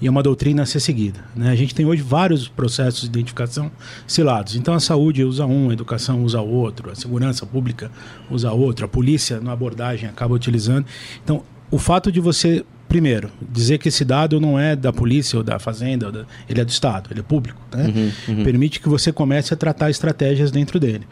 e 0.00 0.06
é 0.06 0.10
uma 0.10 0.22
doutrina 0.22 0.62
a 0.62 0.66
ser 0.66 0.78
seguida. 0.78 1.20
Né? 1.34 1.50
A 1.50 1.56
gente 1.56 1.74
tem 1.74 1.84
hoje 1.84 2.00
vários 2.00 2.46
processos 2.46 3.02
de 3.02 3.08
identificação 3.08 3.70
selados. 4.06 4.54
Então 4.54 4.72
a 4.72 4.80
saúde 4.80 5.24
usa 5.24 5.44
um, 5.44 5.68
a 5.68 5.72
educação 5.72 6.22
usa 6.22 6.40
outro, 6.40 6.90
a 6.90 6.94
segurança 6.94 7.44
pública 7.44 7.90
usa 8.30 8.52
outro, 8.52 8.84
a 8.84 8.88
polícia 8.88 9.40
na 9.40 9.52
abordagem 9.52 10.08
acaba 10.08 10.32
utilizando. 10.34 10.86
Então 11.24 11.42
o 11.70 11.78
fato 11.78 12.12
de 12.12 12.20
você 12.20 12.64
primeiro, 12.90 13.30
dizer 13.40 13.78
que 13.78 13.88
esse 13.88 14.04
dado 14.04 14.40
não 14.40 14.58
é 14.58 14.74
da 14.74 14.92
polícia 14.92 15.38
ou 15.38 15.44
da 15.44 15.60
fazenda, 15.60 16.06
ou 16.06 16.12
da, 16.12 16.24
ele 16.48 16.60
é 16.60 16.64
do 16.64 16.70
Estado, 16.70 17.08
ele 17.12 17.20
é 17.20 17.22
público, 17.22 17.62
né? 17.72 17.84
Uhum, 17.86 18.10
uhum. 18.34 18.44
permite 18.44 18.80
que 18.80 18.88
você 18.88 19.12
comece 19.12 19.54
a 19.54 19.56
tratar 19.56 19.90
estratégias 19.90 20.50
dentro 20.50 20.80
dele. 20.80 21.06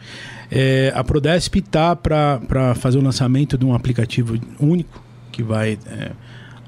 É, 0.51 0.91
a 0.93 1.01
Prodesp 1.05 1.55
está 1.55 1.95
para 1.95 2.75
fazer 2.75 2.97
o 2.97 3.01
lançamento 3.01 3.57
de 3.57 3.65
um 3.65 3.73
aplicativo 3.73 4.37
único 4.59 5.01
que 5.31 5.41
vai, 5.41 5.79
é, 5.87 6.11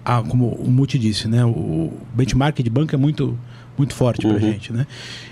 a, 0.06 0.24
como 0.24 0.48
o 0.48 0.72
Multi 0.72 0.98
disse, 0.98 1.28
né? 1.28 1.44
o 1.44 1.92
benchmark 2.14 2.58
de 2.64 2.70
banco 2.70 2.96
é 2.96 2.98
muito 2.98 3.38
muito 3.78 3.94
forte 3.94 4.26
uhum. 4.26 4.34
para 4.34 4.48
a 4.48 4.52
gente, 4.52 4.74
né? 4.74 4.86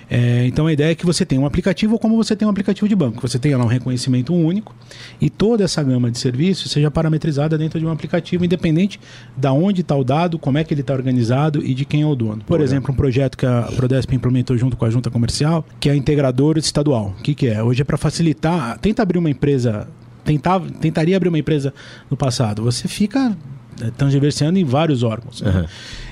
É, 0.09 0.47
então 0.47 0.65
a 0.65 0.73
ideia 0.73 0.91
é 0.91 0.95
que 0.95 1.05
você 1.05 1.23
tenha 1.23 1.39
um 1.39 1.45
aplicativo 1.45 1.99
como 1.99 2.17
você 2.17 2.35
tem 2.35 2.47
um 2.47 2.51
aplicativo 2.51 2.87
de 2.87 2.95
banco. 2.95 3.27
Você 3.27 3.37
tenha 3.37 3.57
lá 3.57 3.63
um 3.63 3.67
reconhecimento 3.67 4.33
único 4.33 4.75
e 5.21 5.29
toda 5.29 5.63
essa 5.63 5.83
gama 5.83 6.09
de 6.09 6.17
serviços 6.17 6.71
seja 6.71 6.89
parametrizada 6.89 7.57
dentro 7.57 7.79
de 7.79 7.85
um 7.85 7.91
aplicativo, 7.91 8.43
independente 8.43 8.99
da 9.37 9.53
onde 9.53 9.81
está 9.81 9.95
o 9.95 10.03
dado, 10.03 10.39
como 10.39 10.57
é 10.57 10.63
que 10.63 10.73
ele 10.73 10.81
está 10.81 10.93
organizado 10.93 11.63
e 11.63 11.75
de 11.75 11.85
quem 11.85 12.01
é 12.01 12.05
o 12.05 12.15
dono. 12.15 12.41
Por 12.45 12.59
exemplo, 12.59 12.91
um 12.91 12.97
projeto 12.97 13.37
que 13.37 13.45
a 13.45 13.69
Prodesp 13.75 14.11
implementou 14.15 14.57
junto 14.57 14.75
com 14.75 14.85
a 14.85 14.89
Junta 14.89 15.11
Comercial, 15.11 15.63
que 15.79 15.89
é 15.89 15.91
a 15.91 15.95
integradora 15.95 16.57
estadual. 16.57 17.13
O 17.19 17.21
que, 17.21 17.35
que 17.35 17.47
é? 17.47 17.61
Hoje 17.61 17.81
é 17.81 17.85
para 17.85 17.97
facilitar. 17.97 18.79
Tenta 18.79 19.03
abrir 19.03 19.19
uma 19.19 19.29
empresa. 19.29 19.87
Tentava, 20.25 20.69
tentaria 20.69 21.15
abrir 21.15 21.29
uma 21.29 21.39
empresa 21.39 21.73
no 22.09 22.17
passado. 22.17 22.63
Você 22.63 22.87
fica 22.87 23.35
é, 23.81 23.91
transversando 23.91 24.57
em 24.57 24.63
vários 24.63 25.03
órgãos. 25.03 25.41
Né? 25.41 25.65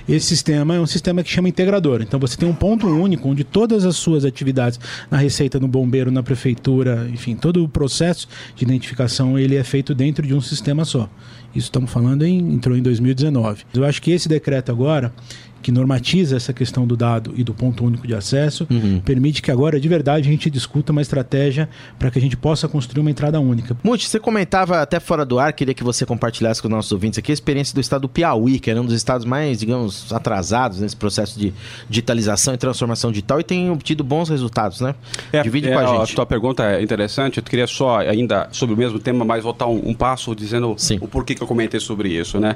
Esse 0.07 0.27
sistema 0.27 0.75
é 0.75 0.79
um 0.79 0.85
sistema 0.85 1.21
que 1.21 1.29
chama 1.29 1.49
integrador. 1.49 2.01
Então 2.01 2.19
você 2.19 2.37
tem 2.37 2.47
um 2.47 2.53
ponto 2.53 2.87
único 2.87 3.27
onde 3.27 3.43
todas 3.43 3.85
as 3.85 3.95
suas 3.95 4.23
atividades 4.23 4.79
na 5.11 5.17
receita, 5.17 5.59
no 5.59 5.67
bombeiro, 5.67 6.09
na 6.11 6.23
prefeitura, 6.23 7.09
enfim, 7.11 7.35
todo 7.35 7.63
o 7.63 7.69
processo 7.69 8.27
de 8.55 8.63
identificação 8.63 9.37
ele 9.37 9.55
é 9.55 9.63
feito 9.63 9.93
dentro 9.93 10.25
de 10.25 10.33
um 10.33 10.41
sistema 10.41 10.85
só. 10.85 11.09
Isso 11.55 11.65
estamos 11.65 11.91
falando 11.91 12.23
em 12.23 12.37
entrou 12.53 12.77
em 12.77 12.81
2019. 12.81 13.63
Eu 13.73 13.83
acho 13.83 14.01
que 14.01 14.11
esse 14.11 14.29
decreto 14.29 14.71
agora 14.71 15.13
que 15.61 15.71
normatiza 15.71 16.37
essa 16.37 16.53
questão 16.53 16.85
do 16.85 16.95
dado 16.95 17.33
e 17.35 17.43
do 17.43 17.53
ponto 17.53 17.83
único 17.83 18.07
de 18.07 18.15
acesso, 18.15 18.67
uhum. 18.69 19.01
permite 19.03 19.41
que 19.41 19.51
agora, 19.51 19.79
de 19.79 19.87
verdade, 19.87 20.27
a 20.27 20.31
gente 20.31 20.49
discuta 20.49 20.91
uma 20.91 21.01
estratégia 21.01 21.67
para 21.97 22.09
que 22.09 22.17
a 22.19 22.21
gente 22.21 22.37
possa 22.37 22.67
construir 22.67 23.01
uma 23.01 23.11
entrada 23.11 23.39
única. 23.39 23.75
Muti, 23.83 24.07
você 24.07 24.19
comentava 24.19 24.81
até 24.81 24.99
fora 24.99 25.25
do 25.25 25.39
ar, 25.39 25.51
queria 25.53 25.73
que 25.73 25.83
você 25.83 26.05
compartilhasse 26.05 26.61
com 26.61 26.67
os 26.67 26.73
nossos 26.73 26.91
ouvintes 26.91 27.19
aqui 27.19 27.31
a 27.31 27.33
experiência 27.33 27.73
do 27.73 27.81
estado 27.81 28.03
do 28.03 28.09
Piauí, 28.09 28.59
que 28.59 28.69
era 28.69 28.81
um 28.81 28.85
dos 28.85 28.93
estados 28.93 29.25
mais, 29.25 29.59
digamos, 29.59 29.97
atrasados 30.12 30.80
nesse 30.80 30.96
processo 30.96 31.39
de 31.39 31.54
digitalização 31.89 32.54
e 32.54 32.58
transformação 32.58 33.12
digital 33.12 33.39
e 33.39 33.44
tem 33.44 33.70
obtido 33.70 34.04
bons 34.04 34.30
resultados, 34.30 34.82
né? 34.82 34.96
É, 35.32 35.42
Divide 35.42 35.70
é, 35.70 35.74
com 35.74 35.80
a 35.80 35.86
gente. 35.86 36.12
A 36.12 36.16
tua 36.16 36.25
pergunta 36.25 36.63
é 36.63 36.82
interessante, 36.82 37.38
eu 37.38 37.44
queria 37.44 37.68
só, 37.68 38.00
ainda 38.00 38.48
sobre 38.51 38.75
o 38.75 38.77
mesmo 38.77 39.00
tema, 39.00 39.24
mas 39.24 39.44
voltar 39.44 39.68
um, 39.68 39.89
um 39.89 39.94
passo 39.94 40.36
dizendo 40.36 40.75
Sim. 40.77 40.98
o 41.01 41.08
porquê 41.08 41.36
que 41.36 41.42
eu 41.42 41.48
comentei 41.48 41.80
sobre 41.80 42.10
isso, 42.10 42.39
né? 42.39 42.56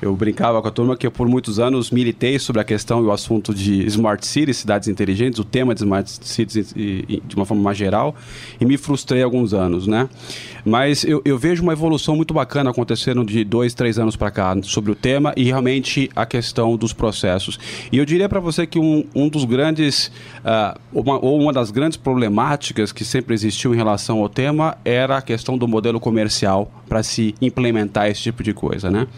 Eu 0.00 0.14
brincava 0.14 0.62
com 0.62 0.68
a 0.68 0.70
turma 0.70 0.96
que 0.96 1.06
eu, 1.06 1.10
por 1.10 1.26
muitos 1.26 1.58
anos, 1.58 1.90
militei 1.90 2.38
sobre 2.38 2.62
a 2.62 2.64
questão 2.64 3.02
e 3.02 3.06
o 3.06 3.10
assunto 3.10 3.52
de 3.52 3.84
Smart 3.86 4.24
Cities, 4.24 4.58
cidades 4.58 4.86
inteligentes, 4.86 5.40
o 5.40 5.44
tema 5.44 5.74
de 5.74 5.80
Smart 5.80 6.08
Cities 6.08 6.72
de 6.72 7.34
uma 7.34 7.44
forma 7.44 7.62
mais 7.62 7.76
geral, 7.76 8.14
e 8.60 8.64
me 8.64 8.76
frustrei 8.76 9.22
alguns 9.22 9.52
anos, 9.52 9.88
né? 9.88 10.08
Mas 10.64 11.02
eu, 11.02 11.20
eu 11.24 11.36
vejo 11.36 11.62
uma 11.64 11.72
evolução 11.72 12.14
muito 12.14 12.32
bacana 12.32 12.70
acontecendo 12.70 13.24
de 13.24 13.42
dois, 13.42 13.74
três 13.74 13.98
anos 13.98 14.14
para 14.14 14.30
cá 14.30 14.56
sobre 14.62 14.92
o 14.92 14.94
tema 14.94 15.32
e 15.36 15.44
realmente 15.44 16.10
a 16.14 16.24
questão 16.24 16.76
dos 16.76 16.92
processos. 16.92 17.58
E 17.90 17.98
eu 17.98 18.04
diria 18.04 18.28
para 18.28 18.38
você 18.38 18.66
que 18.66 18.78
um, 18.78 19.04
um 19.14 19.28
dos 19.28 19.44
grandes, 19.44 20.12
uh, 20.44 20.78
uma, 20.92 21.18
ou 21.18 21.40
uma 21.40 21.52
das 21.52 21.72
grandes 21.72 21.96
problemáticas 21.96 22.92
que 22.92 23.04
sempre 23.04 23.34
existiu 23.34 23.74
em 23.74 23.76
relação 23.76 24.20
ao 24.20 24.28
tema 24.28 24.76
era 24.84 25.16
a 25.16 25.22
questão 25.22 25.58
do 25.58 25.66
modelo 25.66 25.98
comercial 25.98 26.70
para 26.88 27.02
se 27.02 27.34
implementar 27.40 28.06
esse 28.08 28.22
tipo 28.22 28.42
de 28.42 28.54
coisa, 28.54 28.90
né? 28.90 29.08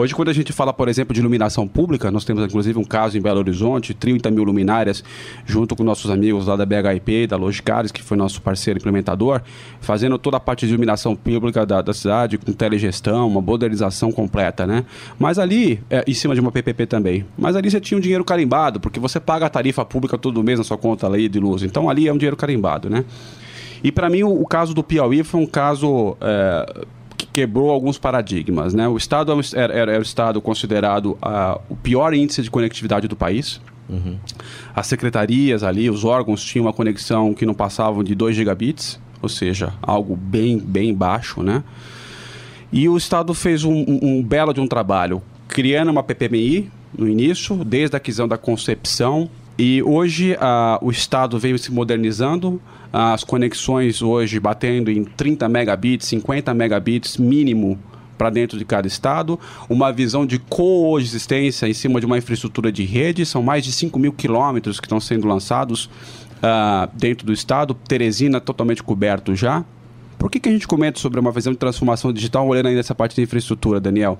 Hoje, 0.00 0.14
quando 0.14 0.30
a 0.30 0.32
gente 0.32 0.50
fala, 0.50 0.72
por 0.72 0.88
exemplo, 0.88 1.12
de 1.12 1.20
iluminação 1.20 1.68
pública, 1.68 2.10
nós 2.10 2.24
temos 2.24 2.42
inclusive 2.42 2.78
um 2.78 2.84
caso 2.84 3.18
em 3.18 3.20
Belo 3.20 3.38
Horizonte, 3.38 3.92
30 3.92 4.30
mil 4.30 4.44
luminárias, 4.44 5.04
junto 5.44 5.76
com 5.76 5.84
nossos 5.84 6.10
amigos 6.10 6.46
lá 6.46 6.56
da 6.56 6.64
BHIP, 6.64 7.26
da 7.26 7.36
Logicares, 7.36 7.92
que 7.92 8.02
foi 8.02 8.16
nosso 8.16 8.40
parceiro 8.40 8.78
implementador, 8.78 9.42
fazendo 9.78 10.16
toda 10.16 10.38
a 10.38 10.40
parte 10.40 10.66
de 10.66 10.72
iluminação 10.72 11.14
pública 11.14 11.66
da, 11.66 11.82
da 11.82 11.92
cidade, 11.92 12.38
com 12.38 12.50
telegestão, 12.50 13.28
uma 13.28 13.42
modernização 13.42 14.10
completa, 14.10 14.66
né? 14.66 14.86
Mas 15.18 15.38
ali, 15.38 15.82
é, 15.90 16.02
em 16.06 16.14
cima 16.14 16.34
de 16.34 16.40
uma 16.40 16.50
PPP 16.50 16.86
também, 16.86 17.26
mas 17.36 17.54
ali 17.54 17.70
você 17.70 17.78
tinha 17.78 17.98
um 17.98 18.00
dinheiro 18.00 18.24
carimbado, 18.24 18.80
porque 18.80 18.98
você 18.98 19.20
paga 19.20 19.44
a 19.44 19.50
tarifa 19.50 19.84
pública 19.84 20.16
todo 20.16 20.42
mês 20.42 20.58
na 20.58 20.64
sua 20.64 20.78
conta 20.78 21.06
ali 21.06 21.28
de 21.28 21.38
luz. 21.38 21.62
Então 21.62 21.90
ali 21.90 22.08
é 22.08 22.12
um 22.12 22.16
dinheiro 22.16 22.38
carimbado, 22.38 22.88
né? 22.88 23.04
E 23.84 23.92
para 23.92 24.08
mim 24.08 24.22
o, 24.22 24.30
o, 24.30 24.46
caso 24.46 24.72
do 24.72 24.82
Piauí 24.82 25.22
foi 25.22 25.40
um 25.40 25.46
caso 25.46 26.16
é, 26.22 26.86
quebrou 27.40 27.70
alguns 27.70 27.96
paradigmas. 27.96 28.74
Né? 28.74 28.86
O 28.86 28.98
Estado 28.98 29.32
era, 29.54 29.72
era, 29.72 29.92
era 29.92 29.98
o 29.98 30.02
Estado 30.02 30.42
considerado 30.42 31.12
uh, 31.12 31.58
o 31.70 31.76
pior 31.76 32.12
índice 32.12 32.42
de 32.42 32.50
conectividade 32.50 33.08
do 33.08 33.16
país. 33.16 33.62
Uhum. 33.88 34.18
As 34.76 34.86
secretarias 34.86 35.62
ali, 35.62 35.88
os 35.88 36.04
órgãos 36.04 36.44
tinham 36.44 36.66
uma 36.66 36.72
conexão 36.72 37.32
que 37.32 37.46
não 37.46 37.54
passavam 37.54 38.04
de 38.04 38.14
2 38.14 38.36
gigabits, 38.36 39.00
ou 39.22 39.28
seja, 39.28 39.72
algo 39.80 40.14
bem, 40.16 40.58
bem 40.58 40.94
baixo, 40.94 41.42
né? 41.42 41.64
E 42.70 42.88
o 42.88 42.96
Estado 42.96 43.32
fez 43.32 43.64
um, 43.64 43.72
um, 43.72 43.98
um 44.02 44.22
belo 44.22 44.52
de 44.52 44.60
um 44.60 44.66
trabalho, 44.66 45.22
criando 45.48 45.90
uma 45.90 46.02
PPMI 46.02 46.70
no 46.96 47.08
início, 47.08 47.64
desde 47.64 47.96
a 47.96 47.98
aquisição 47.98 48.28
da 48.28 48.36
concepção, 48.36 49.30
e 49.58 49.82
hoje 49.82 50.34
uh, 50.34 50.84
o 50.84 50.90
Estado 50.90 51.38
veio 51.38 51.58
se 51.58 51.72
modernizando, 51.72 52.60
as 52.92 53.24
conexões 53.24 54.02
hoje 54.02 54.40
batendo 54.40 54.90
em 54.90 55.04
30 55.04 55.48
megabits, 55.48 56.08
50 56.08 56.52
megabits 56.54 57.16
mínimo 57.16 57.78
para 58.18 58.28
dentro 58.28 58.58
de 58.58 58.64
cada 58.66 58.86
estado, 58.86 59.40
uma 59.68 59.90
visão 59.90 60.26
de 60.26 60.38
coexistência 60.38 61.66
em 61.66 61.72
cima 61.72 62.00
de 62.00 62.06
uma 62.06 62.18
infraestrutura 62.18 62.70
de 62.70 62.84
rede, 62.84 63.24
são 63.24 63.42
mais 63.42 63.64
de 63.64 63.72
5 63.72 63.98
mil 63.98 64.12
quilômetros 64.12 64.78
que 64.78 64.86
estão 64.86 65.00
sendo 65.00 65.26
lançados 65.26 65.86
uh, 65.86 66.90
dentro 66.92 67.26
do 67.26 67.32
estado, 67.32 67.72
Teresina 67.72 68.38
totalmente 68.38 68.82
coberto 68.82 69.34
já. 69.34 69.64
Por 70.18 70.30
que, 70.30 70.38
que 70.38 70.50
a 70.50 70.52
gente 70.52 70.68
comenta 70.68 71.00
sobre 71.00 71.18
uma 71.18 71.32
visão 71.32 71.50
de 71.50 71.58
transformação 71.58 72.12
digital 72.12 72.46
olhando 72.46 72.66
ainda 72.66 72.80
essa 72.80 72.94
parte 72.94 73.16
de 73.16 73.22
infraestrutura, 73.22 73.80
Daniel? 73.80 74.18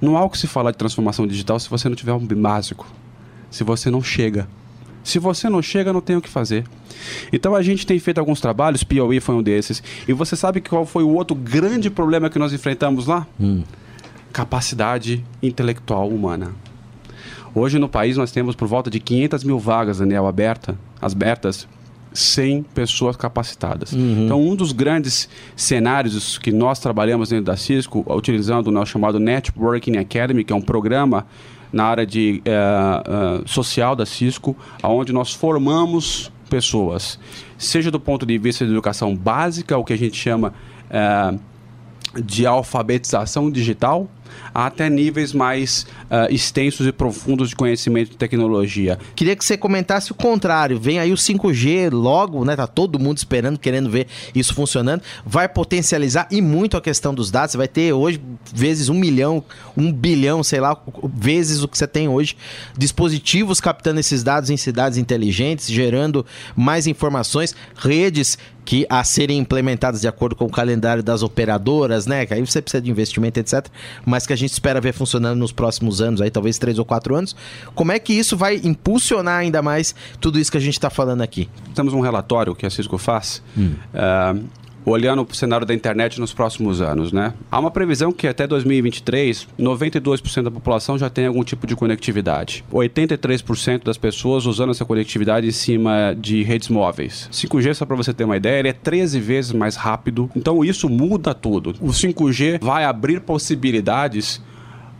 Não 0.00 0.16
há 0.16 0.24
o 0.24 0.30
que 0.30 0.38
se 0.38 0.46
falar 0.46 0.70
de 0.70 0.78
transformação 0.78 1.26
digital 1.26 1.58
se 1.58 1.68
você 1.68 1.88
não 1.88 1.96
tiver 1.96 2.12
um 2.12 2.24
básico, 2.24 2.86
se 3.50 3.64
você 3.64 3.90
não 3.90 4.00
chega. 4.00 4.46
Se 5.02 5.18
você 5.18 5.48
não 5.48 5.60
chega, 5.60 5.92
não 5.92 6.00
tem 6.00 6.16
o 6.16 6.22
que 6.22 6.28
fazer. 6.28 6.64
Então 7.32 7.54
a 7.54 7.62
gente 7.62 7.86
tem 7.86 7.98
feito 7.98 8.18
alguns 8.18 8.40
trabalhos, 8.40 8.84
Piauí 8.84 9.20
foi 9.20 9.34
um 9.34 9.42
desses. 9.42 9.82
E 10.06 10.12
você 10.12 10.36
sabe 10.36 10.60
qual 10.60 10.86
foi 10.86 11.02
o 11.02 11.10
outro 11.10 11.34
grande 11.34 11.90
problema 11.90 12.30
que 12.30 12.38
nós 12.38 12.52
enfrentamos 12.52 13.06
lá? 13.06 13.26
Hum. 13.40 13.62
Capacidade 14.32 15.24
intelectual 15.42 16.08
humana. 16.08 16.52
Hoje 17.54 17.78
no 17.78 17.88
país 17.88 18.16
nós 18.16 18.32
temos 18.32 18.54
por 18.54 18.66
volta 18.66 18.88
de 18.88 18.98
500 18.98 19.44
mil 19.44 19.58
vagas, 19.58 19.98
Daniel, 19.98 20.26
aberta, 20.26 20.78
abertas, 21.00 21.68
sem 22.12 22.62
pessoas 22.62 23.16
capacitadas. 23.16 23.92
Uhum. 23.92 24.24
Então, 24.24 24.40
um 24.40 24.54
dos 24.54 24.72
grandes 24.72 25.28
cenários 25.56 26.38
que 26.38 26.52
nós 26.52 26.78
trabalhamos 26.78 27.30
dentro 27.30 27.46
da 27.46 27.56
Cisco, 27.56 28.04
utilizando 28.08 28.68
o 28.68 28.70
nosso 28.70 28.92
chamado 28.92 29.18
Networking 29.18 29.96
Academy, 29.96 30.44
que 30.44 30.52
é 30.52 30.56
um 30.56 30.62
programa 30.62 31.26
na 31.72 31.84
área 31.84 32.06
de 32.06 32.42
uh, 32.46 33.42
uh, 33.42 33.48
social 33.48 33.96
da 33.96 34.04
Cisco, 34.04 34.56
onde 34.82 35.12
nós 35.12 35.32
formamos 35.32 36.30
pessoas, 36.50 37.18
seja 37.56 37.90
do 37.90 37.98
ponto 37.98 38.26
de 38.26 38.36
vista 38.36 38.64
de 38.64 38.70
educação 38.70 39.16
básica, 39.16 39.78
o 39.78 39.84
que 39.84 39.92
a 39.94 39.98
gente 39.98 40.16
chama 40.16 40.52
uh, 40.90 41.40
de 42.20 42.46
alfabetização 42.46 43.50
digital, 43.50 44.06
até 44.54 44.88
níveis 44.88 45.32
mais 45.32 45.86
uh, 46.10 46.32
extensos 46.32 46.86
e 46.86 46.92
profundos 46.92 47.50
de 47.50 47.56
conhecimento 47.56 48.10
de 48.10 48.16
tecnologia. 48.16 48.98
Queria 49.14 49.34
que 49.34 49.44
você 49.44 49.56
comentasse 49.56 50.12
o 50.12 50.14
contrário. 50.14 50.78
Vem 50.78 50.98
aí 50.98 51.12
o 51.12 51.16
5G 51.16 51.90
logo, 51.92 52.44
né? 52.44 52.56
Tá 52.56 52.66
todo 52.66 52.98
mundo 52.98 53.18
esperando, 53.18 53.58
querendo 53.58 53.90
ver 53.90 54.06
isso 54.34 54.54
funcionando. 54.54 55.02
Vai 55.24 55.48
potencializar 55.48 56.26
e 56.30 56.40
muito 56.40 56.76
a 56.76 56.80
questão 56.80 57.14
dos 57.14 57.30
dados. 57.30 57.52
Você 57.52 57.58
vai 57.58 57.68
ter 57.68 57.92
hoje 57.92 58.20
vezes 58.52 58.88
um 58.88 58.94
milhão, 58.94 59.44
um 59.76 59.92
bilhão, 59.92 60.42
sei 60.42 60.60
lá, 60.60 60.76
vezes 61.14 61.62
o 61.62 61.68
que 61.68 61.76
você 61.76 61.86
tem 61.86 62.08
hoje. 62.08 62.36
Dispositivos 62.76 63.60
captando 63.60 64.00
esses 64.00 64.22
dados 64.22 64.50
em 64.50 64.56
cidades 64.56 64.98
inteligentes, 64.98 65.68
gerando 65.68 66.24
mais 66.56 66.86
informações, 66.86 67.54
redes 67.76 68.38
que 68.64 68.86
a 68.88 69.02
serem 69.02 69.38
implementadas 69.38 70.00
de 70.00 70.08
acordo 70.08 70.36
com 70.36 70.44
o 70.44 70.50
calendário 70.50 71.02
das 71.02 71.22
operadoras, 71.22 72.06
né? 72.06 72.24
Que 72.24 72.34
aí 72.34 72.40
você 72.40 72.62
precisa 72.62 72.80
de 72.80 72.90
investimento, 72.90 73.40
etc. 73.40 73.66
Mas 74.04 74.21
que 74.26 74.32
a 74.32 74.36
gente 74.36 74.52
espera 74.52 74.80
ver 74.80 74.92
funcionando 74.92 75.38
nos 75.38 75.52
próximos 75.52 76.00
anos, 76.00 76.20
aí 76.20 76.30
talvez 76.30 76.58
três 76.58 76.78
ou 76.78 76.84
quatro 76.84 77.14
anos. 77.14 77.34
Como 77.74 77.92
é 77.92 77.98
que 77.98 78.12
isso 78.12 78.36
vai 78.36 78.60
impulsionar 78.62 79.40
ainda 79.40 79.62
mais 79.62 79.94
tudo 80.20 80.38
isso 80.38 80.50
que 80.50 80.58
a 80.58 80.60
gente 80.60 80.74
está 80.74 80.90
falando 80.90 81.22
aqui? 81.22 81.48
Temos 81.74 81.94
um 81.94 82.00
relatório 82.00 82.54
que 82.54 82.66
a 82.66 82.70
Cisco 82.70 82.98
faz. 82.98 83.42
Hum. 83.56 83.74
Uh, 83.94 84.61
olhando 84.84 85.24
para 85.24 85.32
o 85.32 85.36
cenário 85.36 85.66
da 85.66 85.74
internet 85.74 86.20
nos 86.20 86.32
próximos 86.32 86.80
anos, 86.80 87.12
né? 87.12 87.34
Há 87.50 87.58
uma 87.58 87.70
previsão 87.70 88.12
que 88.12 88.26
até 88.26 88.46
2023, 88.46 89.48
92% 89.58 90.42
da 90.42 90.50
população 90.50 90.98
já 90.98 91.08
tem 91.08 91.26
algum 91.26 91.44
tipo 91.44 91.66
de 91.66 91.76
conectividade. 91.76 92.64
83% 92.72 93.84
das 93.84 93.96
pessoas 93.96 94.46
usando 94.46 94.70
essa 94.70 94.84
conectividade 94.84 95.46
em 95.46 95.52
cima 95.52 96.14
de 96.18 96.42
redes 96.42 96.68
móveis. 96.68 97.28
5G, 97.32 97.74
só 97.74 97.86
para 97.86 97.96
você 97.96 98.12
ter 98.12 98.24
uma 98.24 98.36
ideia, 98.36 98.58
ele 98.58 98.68
é 98.68 98.72
13 98.72 99.20
vezes 99.20 99.52
mais 99.52 99.76
rápido. 99.76 100.30
Então 100.34 100.64
isso 100.64 100.88
muda 100.88 101.34
tudo. 101.34 101.74
O 101.80 101.88
5G 101.88 102.60
vai 102.62 102.84
abrir 102.84 103.20
possibilidades 103.20 104.40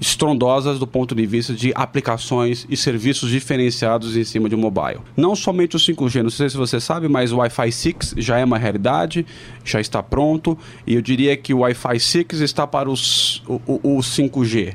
estrondosas 0.02 0.80
do 0.80 0.86
ponto 0.86 1.14
de 1.14 1.24
vista 1.24 1.54
de 1.54 1.72
aplicações 1.76 2.66
e 2.68 2.76
serviços 2.76 3.30
diferenciados 3.30 4.16
em 4.16 4.24
cima 4.24 4.48
de 4.48 4.56
um 4.56 4.58
mobile. 4.58 4.98
Não 5.16 5.36
somente 5.36 5.76
o 5.76 5.78
5G, 5.78 6.22
não 6.22 6.30
sei 6.30 6.50
se 6.50 6.56
você 6.56 6.80
sabe, 6.80 7.06
mas 7.06 7.30
o 7.30 7.36
Wi-Fi 7.36 7.70
6 7.70 8.14
já 8.16 8.36
é 8.36 8.44
uma 8.44 8.58
realidade, 8.58 9.24
já 9.64 9.80
está 9.80 10.02
pronto, 10.02 10.58
e 10.84 10.96
eu 10.96 11.00
diria 11.00 11.36
que 11.36 11.54
o 11.54 11.60
Wi-Fi 11.60 12.00
6 12.00 12.40
está 12.40 12.66
para 12.66 12.90
os, 12.90 13.44
o, 13.46 13.60
o 13.96 13.98
5G. 13.98 14.74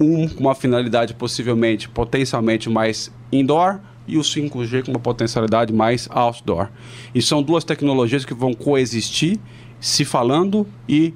Um 0.00 0.28
com 0.28 0.40
uma 0.40 0.54
finalidade 0.56 1.14
possivelmente, 1.14 1.88
potencialmente 1.88 2.68
mais 2.68 3.12
indoor, 3.30 3.78
e 4.08 4.18
o 4.18 4.20
5G 4.20 4.84
com 4.84 4.90
uma 4.90 5.00
potencialidade 5.00 5.72
mais 5.72 6.08
outdoor. 6.10 6.68
E 7.14 7.22
são 7.22 7.40
duas 7.40 7.62
tecnologias 7.62 8.24
que 8.24 8.34
vão 8.34 8.52
coexistir, 8.52 9.38
se 9.80 10.04
falando 10.04 10.66
e 10.88 11.14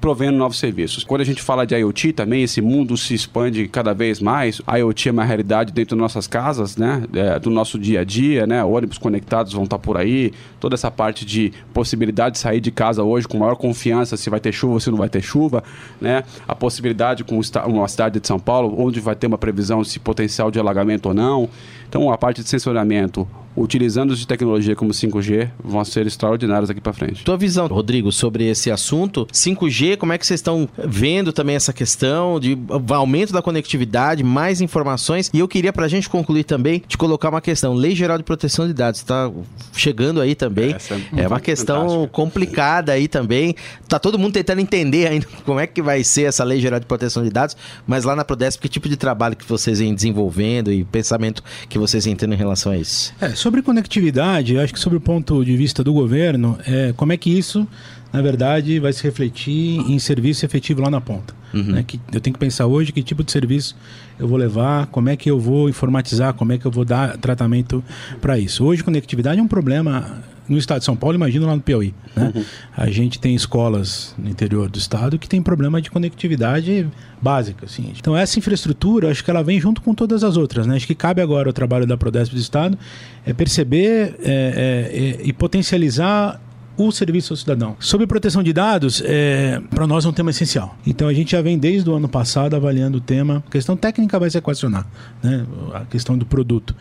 provendo 0.00 0.36
novos 0.36 0.58
serviços. 0.58 1.04
Quando 1.04 1.20
a 1.20 1.24
gente 1.24 1.42
fala 1.42 1.66
de 1.66 1.74
IoT 1.74 2.12
também, 2.12 2.42
esse 2.42 2.60
mundo 2.60 2.96
se 2.96 3.14
expande 3.14 3.66
cada 3.68 3.92
vez 3.92 4.20
mais. 4.20 4.60
A 4.66 4.76
IoT 4.78 5.08
é 5.08 5.12
uma 5.12 5.24
realidade 5.24 5.72
dentro 5.72 5.96
das 5.96 6.02
nossas 6.02 6.26
casas, 6.26 6.76
né? 6.76 7.02
É, 7.12 7.38
do 7.38 7.50
nosso 7.50 7.78
dia 7.78 8.00
a 8.00 8.04
dia, 8.04 8.46
né? 8.46 8.62
Ônibus 8.62 8.98
conectados 8.98 9.52
vão 9.52 9.64
estar 9.64 9.78
por 9.78 9.96
aí. 9.96 10.32
Toda 10.60 10.74
essa 10.74 10.90
parte 10.90 11.24
de 11.24 11.52
possibilidade 11.72 12.34
de 12.34 12.38
sair 12.38 12.60
de 12.60 12.70
casa 12.70 13.02
hoje 13.02 13.26
com 13.26 13.38
maior 13.38 13.56
confiança 13.56 14.16
se 14.16 14.30
vai 14.30 14.40
ter 14.40 14.52
chuva 14.52 14.74
ou 14.74 14.80
se 14.80 14.90
não 14.90 14.98
vai 14.98 15.08
ter 15.08 15.22
chuva, 15.22 15.64
né? 16.00 16.24
A 16.46 16.54
possibilidade 16.54 17.24
com 17.24 17.40
uma 17.66 17.88
cidade 17.88 18.20
de 18.20 18.26
São 18.26 18.38
Paulo, 18.38 18.74
onde 18.78 19.00
vai 19.00 19.14
ter 19.14 19.26
uma 19.26 19.38
previsão 19.38 19.82
se 19.82 19.98
potencial 19.98 20.50
de 20.50 20.58
alagamento 20.58 21.06
ou 21.06 21.14
não. 21.14 21.48
Então, 21.88 22.10
a 22.10 22.18
parte 22.18 22.42
de 22.42 22.48
sensoriamento, 22.48 23.26
utilizando 23.56 24.14
de 24.14 24.26
tecnologia 24.26 24.76
como 24.76 24.92
5G, 24.92 25.50
vão 25.64 25.82
ser 25.84 26.06
extraordinárias 26.06 26.68
aqui 26.68 26.80
para 26.80 26.92
frente. 26.92 27.24
Tua 27.24 27.38
visão, 27.38 27.66
Rodrigo, 27.66 28.12
sobre 28.12 28.44
esse 28.44 28.70
assunto, 28.70 29.26
5G, 29.32 29.96
como 29.96 30.12
é 30.12 30.18
que 30.18 30.26
vocês 30.26 30.40
estão 30.40 30.68
vendo 30.76 31.32
também 31.32 31.56
essa 31.56 31.72
questão 31.72 32.38
de 32.38 32.58
aumento 32.90 33.32
da 33.32 33.40
conectividade, 33.40 34.22
mais 34.22 34.60
informações? 34.60 35.30
E 35.32 35.38
eu 35.38 35.48
queria, 35.48 35.72
para 35.72 35.86
a 35.86 35.88
gente 35.88 36.08
concluir 36.08 36.44
também, 36.44 36.82
te 36.86 36.98
colocar 36.98 37.30
uma 37.30 37.40
questão. 37.40 37.72
Lei 37.72 37.94
Geral 37.94 38.18
de 38.18 38.24
Proteção 38.24 38.66
de 38.66 38.74
Dados 38.74 39.00
está 39.00 39.30
chegando 39.72 40.20
aí 40.20 40.34
também. 40.34 40.74
É, 41.16 41.22
é 41.22 41.28
uma 41.28 41.40
questão 41.40 41.82
fantástica. 41.82 42.08
complicada 42.08 42.92
aí 42.92 43.08
também. 43.08 43.54
Tá 43.88 43.98
todo 43.98 44.18
mundo 44.18 44.34
tentando 44.34 44.60
entender 44.60 45.06
ainda 45.06 45.26
como 45.46 45.58
é 45.58 45.66
que 45.66 45.80
vai 45.80 46.04
ser 46.04 46.24
essa 46.24 46.44
Lei 46.44 46.60
Geral 46.60 46.78
de 46.78 46.86
Proteção 46.86 47.22
de 47.22 47.30
Dados, 47.30 47.56
mas 47.86 48.04
lá 48.04 48.14
na 48.14 48.24
Prodesp, 48.24 48.60
que 48.60 48.68
tipo 48.68 48.88
de 48.88 48.96
trabalho 48.96 49.34
que 49.34 49.48
vocês 49.48 49.78
vêm 49.78 49.94
desenvolvendo 49.94 50.70
e 50.70 50.84
pensamento 50.84 51.42
que 51.68 51.75
vocês 51.78 52.06
entendem 52.06 52.36
em 52.36 52.38
relação 52.38 52.72
a 52.72 52.76
isso? 52.76 53.12
É, 53.20 53.30
Sobre 53.30 53.62
conectividade, 53.62 54.58
acho 54.58 54.72
que 54.72 54.80
sobre 54.80 54.98
o 54.98 55.00
ponto 55.00 55.44
de 55.44 55.56
vista 55.56 55.82
do 55.82 55.92
governo, 55.92 56.58
é, 56.66 56.92
como 56.96 57.12
é 57.12 57.16
que 57.16 57.30
isso, 57.30 57.66
na 58.12 58.22
verdade, 58.22 58.78
vai 58.78 58.92
se 58.92 59.02
refletir 59.02 59.80
em 59.80 59.98
serviço 59.98 60.44
efetivo 60.44 60.82
lá 60.82 60.90
na 60.90 61.00
ponta. 61.00 61.34
Uhum. 61.52 61.72
Né? 61.72 61.84
Que 61.86 62.00
eu 62.12 62.20
tenho 62.20 62.34
que 62.34 62.40
pensar 62.40 62.66
hoje 62.66 62.92
que 62.92 63.02
tipo 63.02 63.22
de 63.22 63.32
serviço 63.32 63.76
eu 64.18 64.26
vou 64.26 64.38
levar, 64.38 64.86
como 64.86 65.08
é 65.08 65.16
que 65.16 65.30
eu 65.30 65.38
vou 65.38 65.68
informatizar, 65.68 66.34
como 66.34 66.52
é 66.52 66.58
que 66.58 66.66
eu 66.66 66.70
vou 66.70 66.84
dar 66.84 67.16
tratamento 67.18 67.82
para 68.20 68.38
isso. 68.38 68.64
Hoje, 68.64 68.82
conectividade 68.82 69.38
é 69.38 69.42
um 69.42 69.48
problema 69.48 70.22
no 70.48 70.56
estado 70.56 70.80
de 70.80 70.84
São 70.84 70.96
Paulo, 70.96 71.16
imagina 71.16 71.46
lá 71.46 71.54
no 71.54 71.62
Piauí. 71.62 71.94
Né? 72.14 72.32
Uhum. 72.34 72.44
A 72.76 72.90
gente 72.90 73.18
tem 73.18 73.34
escolas 73.34 74.14
no 74.18 74.28
interior 74.28 74.68
do 74.68 74.78
estado 74.78 75.18
que 75.18 75.28
tem 75.28 75.42
problema 75.42 75.80
de 75.80 75.90
conectividade 75.90 76.88
básica. 77.20 77.66
Assim. 77.66 77.92
Então, 77.98 78.16
essa 78.16 78.38
infraestrutura, 78.38 79.10
acho 79.10 79.24
que 79.24 79.30
ela 79.30 79.42
vem 79.42 79.60
junto 79.60 79.80
com 79.80 79.94
todas 79.94 80.22
as 80.22 80.36
outras. 80.36 80.66
Né? 80.66 80.76
Acho 80.76 80.86
que 80.86 80.94
cabe 80.94 81.20
agora 81.20 81.48
o 81.48 81.52
trabalho 81.52 81.86
da 81.86 81.96
Prodesp 81.96 82.34
do 82.34 82.40
Estado 82.40 82.78
é 83.24 83.32
perceber 83.32 84.16
é, 84.20 84.24
é, 84.24 85.22
é, 85.22 85.26
e 85.26 85.32
potencializar 85.32 86.40
o 86.76 86.90
serviço 86.90 87.32
ao 87.32 87.36
cidadão. 87.36 87.76
Sobre 87.78 88.06
proteção 88.06 88.42
de 88.42 88.52
dados, 88.52 89.02
é, 89.04 89.60
para 89.70 89.86
nós 89.86 90.04
é 90.04 90.08
um 90.08 90.12
tema 90.12 90.30
essencial. 90.30 90.76
Então 90.86 91.08
a 91.08 91.14
gente 91.14 91.32
já 91.32 91.40
vem 91.40 91.58
desde 91.58 91.88
o 91.88 91.94
ano 91.94 92.08
passado 92.08 92.54
avaliando 92.54 92.98
o 92.98 93.00
tema. 93.00 93.42
A 93.46 93.50
questão 93.50 93.76
técnica 93.76 94.18
vai 94.18 94.30
se 94.30 94.38
equacionar, 94.38 94.86
né? 95.22 95.46
a 95.72 95.84
questão 95.84 96.16
do 96.16 96.26
produto. 96.26 96.74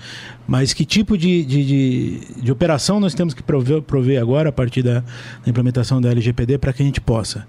Mas 0.47 0.73
que 0.73 0.85
tipo 0.85 1.17
de, 1.17 1.43
de, 1.43 1.65
de, 1.65 2.41
de 2.41 2.51
operação 2.51 2.99
nós 2.99 3.13
temos 3.13 3.33
que 3.33 3.41
prover, 3.41 3.81
prover 3.81 4.21
agora 4.21 4.49
a 4.49 4.51
partir 4.51 4.83
da, 4.83 5.03
implementação 5.45 6.01
da 6.01 6.09
LGPD 6.11 6.57
para 6.57 6.73
que 6.73 6.81
a 6.81 6.85
gente 6.85 6.99
possa 6.99 7.47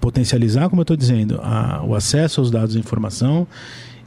potencializar, 0.00 0.68
como 0.68 0.80
eu 0.80 0.84
estou 0.84 0.96
dizendo, 0.96 1.40
a, 1.42 1.82
o 1.84 1.94
acesso 1.94 2.40
aos 2.40 2.50
dados 2.50 2.74
de 2.74 2.80
informação 2.80 3.46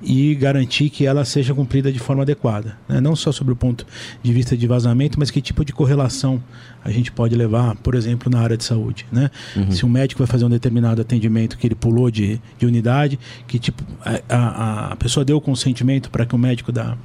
e 0.01 0.35
garantir 0.35 0.89
que 0.89 1.05
ela 1.05 1.25
seja 1.25 1.53
cumprida 1.53 1.91
de 1.91 1.99
forma 1.99 2.23
adequada. 2.23 2.77
Né? 2.87 2.99
Não 2.99 3.15
só 3.15 3.31
sobre 3.31 3.53
o 3.53 3.55
ponto 3.55 3.85
de 4.21 4.33
vista 4.33 4.55
de 4.55 4.67
vazamento, 4.67 5.19
mas 5.19 5.31
que 5.31 5.41
tipo 5.41 5.63
de 5.63 5.73
correlação 5.73 6.41
a 6.83 6.91
gente 6.91 7.11
pode 7.11 7.35
levar, 7.35 7.75
por 7.77 7.95
exemplo, 7.95 8.29
na 8.29 8.39
área 8.39 8.55
de 8.55 8.63
saúde. 8.63 9.05
Né? 9.11 9.31
Uhum. 9.55 9.71
Se 9.71 9.85
um 9.85 9.89
médico 9.89 10.19
vai 10.19 10.27
fazer 10.27 10.45
um 10.45 10.49
determinado 10.49 11.01
atendimento 11.01 11.57
que 11.57 11.67
ele 11.67 11.75
pulou 11.75 12.11
de, 12.11 12.39
de 12.57 12.65
unidade, 12.65 13.19
que 13.47 13.57
tipo 13.57 13.83
a, 14.03 14.21
a, 14.29 14.91
a 14.91 14.95
pessoa 14.95 15.25
deu 15.25 15.37
o 15.37 15.41
consentimento 15.41 16.09
para 16.09 16.25
que 16.25 16.35
o 16.35 16.37
médico 16.37 16.71
da 16.71 16.97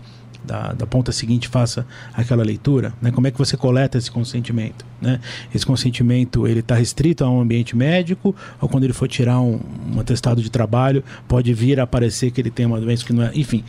da, 0.44 0.72
da 0.72 0.86
ponta 0.86 1.12
seguinte 1.12 1.48
faça 1.48 1.86
aquela 2.14 2.42
leitura, 2.42 2.92
né? 3.00 3.10
Como 3.10 3.26
é 3.26 3.30
que 3.30 3.38
você 3.38 3.56
coleta 3.56 3.98
esse 3.98 4.10
consentimento, 4.10 4.84
né? 5.00 5.20
Esse 5.54 5.66
consentimento 5.66 6.46
ele 6.46 6.60
está 6.60 6.74
restrito 6.74 7.24
a 7.24 7.30
um 7.30 7.40
ambiente 7.40 7.76
médico 7.76 8.34
ou 8.60 8.68
quando 8.68 8.84
ele 8.84 8.92
for 8.92 9.08
tirar 9.08 9.40
um, 9.40 9.60
um 9.94 10.00
atestado 10.00 10.42
de 10.42 10.50
trabalho 10.50 11.04
pode 11.28 11.52
vir 11.52 11.80
a 11.80 11.84
aparecer 11.84 12.30
que 12.30 12.40
ele 12.40 12.50
tem 12.50 12.66
uma 12.66 12.80
doença 12.80 13.04
que 13.04 13.12
não 13.12 13.24
é, 13.24 13.30
enfim 13.34 13.64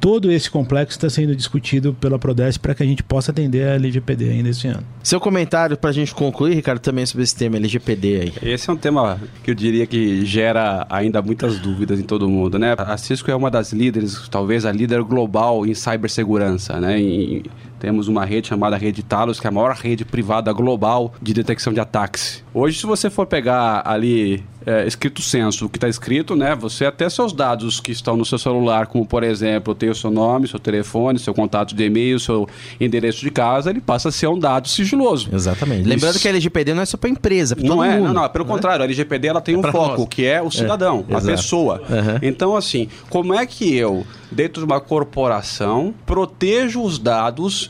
todo 0.00 0.32
esse 0.32 0.50
complexo 0.50 0.96
está 0.96 1.10
sendo 1.10 1.36
discutido 1.36 1.92
pela 1.92 2.18
Prodesp 2.18 2.60
para 2.60 2.74
que 2.74 2.82
a 2.82 2.86
gente 2.86 3.02
possa 3.02 3.30
atender 3.30 3.68
a 3.68 3.74
LGPD 3.74 4.30
ainda 4.30 4.48
esse 4.48 4.66
ano. 4.66 4.82
Seu 5.02 5.20
comentário 5.20 5.76
para 5.76 5.90
a 5.90 5.92
gente 5.92 6.14
concluir, 6.14 6.54
Ricardo, 6.54 6.80
também 6.80 7.04
sobre 7.04 7.22
esse 7.22 7.36
tema 7.36 7.56
LGPD 7.56 8.20
aí. 8.20 8.50
Esse 8.50 8.70
é 8.70 8.72
um 8.72 8.76
tema 8.76 9.20
que 9.44 9.50
eu 9.50 9.54
diria 9.54 9.86
que 9.86 10.24
gera 10.24 10.86
ainda 10.88 11.20
muitas 11.20 11.58
dúvidas 11.58 12.00
em 12.00 12.02
todo 12.02 12.28
mundo, 12.28 12.58
né? 12.58 12.74
A 12.78 12.96
Cisco 12.96 13.30
é 13.30 13.36
uma 13.36 13.50
das 13.50 13.72
líderes, 13.72 14.26
talvez 14.28 14.64
a 14.64 14.72
líder 14.72 15.02
global 15.02 15.66
em 15.66 15.74
cibersegurança, 15.74 16.80
né? 16.80 16.98
Em, 16.98 17.42
temos 17.80 18.08
uma 18.08 18.26
rede 18.26 18.48
chamada 18.48 18.76
Rede 18.76 19.02
Talos, 19.02 19.40
que 19.40 19.46
é 19.46 19.48
a 19.48 19.52
maior 19.52 19.74
rede 19.74 20.04
privada 20.04 20.52
global 20.52 21.14
de 21.20 21.32
detecção 21.32 21.72
de 21.72 21.80
ataques. 21.80 22.44
Hoje, 22.52 22.78
se 22.78 22.86
você 22.86 23.08
for 23.08 23.26
pegar 23.26 23.82
ali 23.86 24.44
é, 24.66 24.86
escrito 24.86 25.22
censo, 25.22 25.66
o 25.66 25.68
que 25.68 25.78
está 25.78 25.88
escrito, 25.88 26.36
né? 26.36 26.54
Você 26.56 26.84
até 26.84 27.08
seus 27.08 27.32
dados 27.32 27.80
que 27.80 27.90
estão 27.92 28.16
no 28.16 28.24
seu 28.24 28.38
celular, 28.38 28.86
como 28.86 29.06
por 29.06 29.22
exemplo, 29.22 29.74
tem 29.74 29.88
o 29.88 29.94
seu 29.94 30.10
nome, 30.10 30.46
seu 30.46 30.58
telefone, 30.58 31.18
seu 31.18 31.32
contato 31.32 31.74
de 31.74 31.84
e-mail, 31.84 32.20
seu 32.20 32.46
endereço 32.78 33.20
de 33.20 33.30
casa, 33.30 33.70
ele 33.70 33.80
passa 33.80 34.10
a 34.10 34.12
ser 34.12 34.28
um 34.28 34.38
dado 34.38 34.68
sigiloso. 34.68 35.30
Exatamente. 35.32 35.80
Isso. 35.80 35.88
Lembrando 35.88 36.18
que 36.18 36.28
a 36.28 36.30
LGPD 36.30 36.74
não 36.74 36.82
é 36.82 36.86
só 36.86 36.98
para 36.98 37.08
empresa, 37.08 37.56
é 37.58 37.62
não 37.62 37.82
é, 37.82 37.96
mundo, 37.96 38.12
não, 38.12 38.22
não, 38.22 38.28
pelo 38.28 38.44
né? 38.44 38.50
contrário, 38.50 38.82
a 38.82 38.84
LGPD 38.84 39.28
ela 39.28 39.40
tem 39.40 39.54
é 39.54 39.58
um 39.58 39.62
foco, 39.62 40.00
nós. 40.00 40.08
que 40.10 40.26
é 40.26 40.42
o 40.42 40.50
cidadão, 40.50 41.04
é, 41.08 41.14
a 41.14 41.20
pessoa. 41.20 41.80
Uhum. 41.88 42.18
Então, 42.20 42.54
assim, 42.54 42.88
como 43.08 43.32
é 43.32 43.46
que 43.46 43.74
eu, 43.74 44.04
dentro 44.30 44.60
de 44.60 44.66
uma 44.66 44.80
corporação, 44.80 45.94
protejo 46.04 46.82
os 46.82 46.98
dados 46.98 47.69